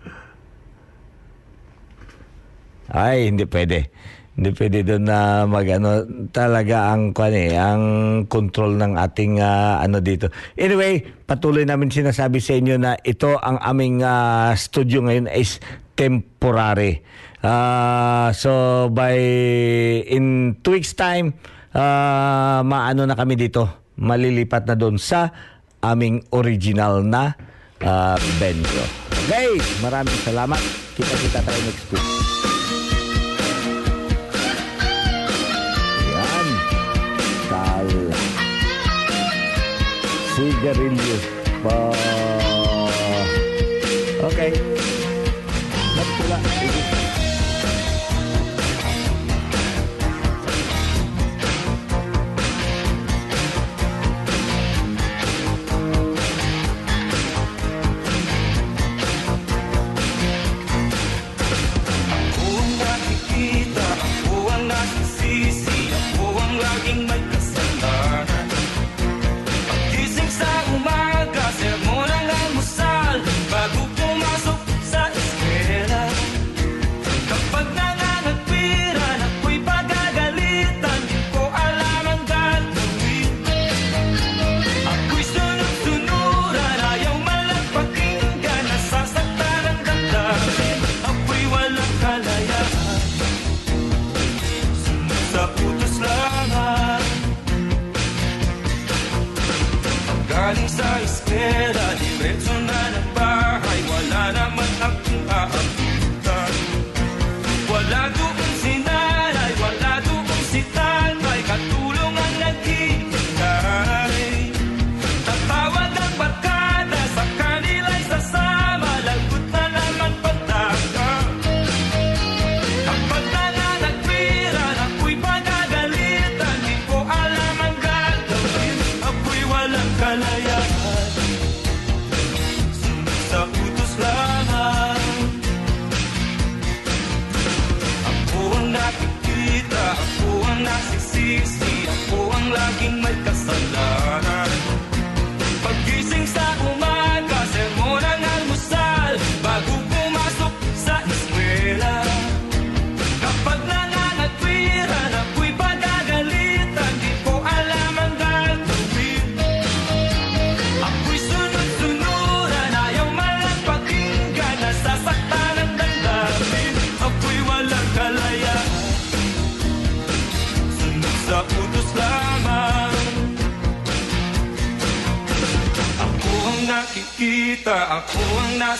Ay, 2.87 3.27
hindi 3.27 3.43
pwede. 3.43 3.91
Hindi 4.37 4.53
pwede 4.53 4.85
doon 4.85 5.03
na 5.09 5.49
magano 5.49 6.05
talaga 6.29 6.93
ang 6.93 7.09
kwan 7.09 7.33
eh, 7.33 7.57
ang 7.57 7.83
control 8.29 8.77
ng 8.77 8.93
ating 8.93 9.41
ah, 9.41 9.81
ano 9.81 9.97
dito. 9.97 10.29
Anyway, 10.53 11.01
patuloy 11.25 11.65
namin 11.65 11.89
sinasabi 11.89 12.37
sa 12.37 12.53
inyo 12.53 12.77
na 12.77 12.93
ito 13.01 13.33
ang 13.41 13.57
aming 13.57 14.05
ah, 14.05 14.53
studio 14.53 15.01
ngayon 15.01 15.25
is 15.33 15.57
temporary. 15.97 17.01
Ah, 17.41 18.29
so 18.37 18.85
by 18.93 19.17
in 20.05 20.53
two 20.61 20.77
weeks 20.77 20.93
time, 20.93 21.33
ah, 21.73 22.61
maano 22.61 23.09
na 23.09 23.17
kami 23.17 23.33
dito. 23.33 23.89
Malilipat 23.97 24.69
na 24.69 24.77
doon 24.77 25.01
sa 25.01 25.33
aming 25.81 26.21
original 26.29 27.01
na 27.01 27.33
ah, 27.81 28.21
venue. 28.37 28.85
Okay, 29.25 29.57
maraming 29.81 30.17
salamat. 30.21 30.61
Kita-kita 30.93 31.41
tayo 31.41 31.59
next 31.65 31.89
week. 31.89 32.36
Sigarilyo 40.37 41.17
pa. 41.65 41.89
Okay. 44.29 44.66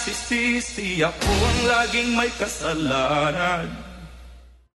Nasisisi, 0.07 1.03
ako 1.03 1.27
ang 1.27 1.59
laging 1.67 2.15
may 2.15 2.31
kasalanan. 2.39 3.67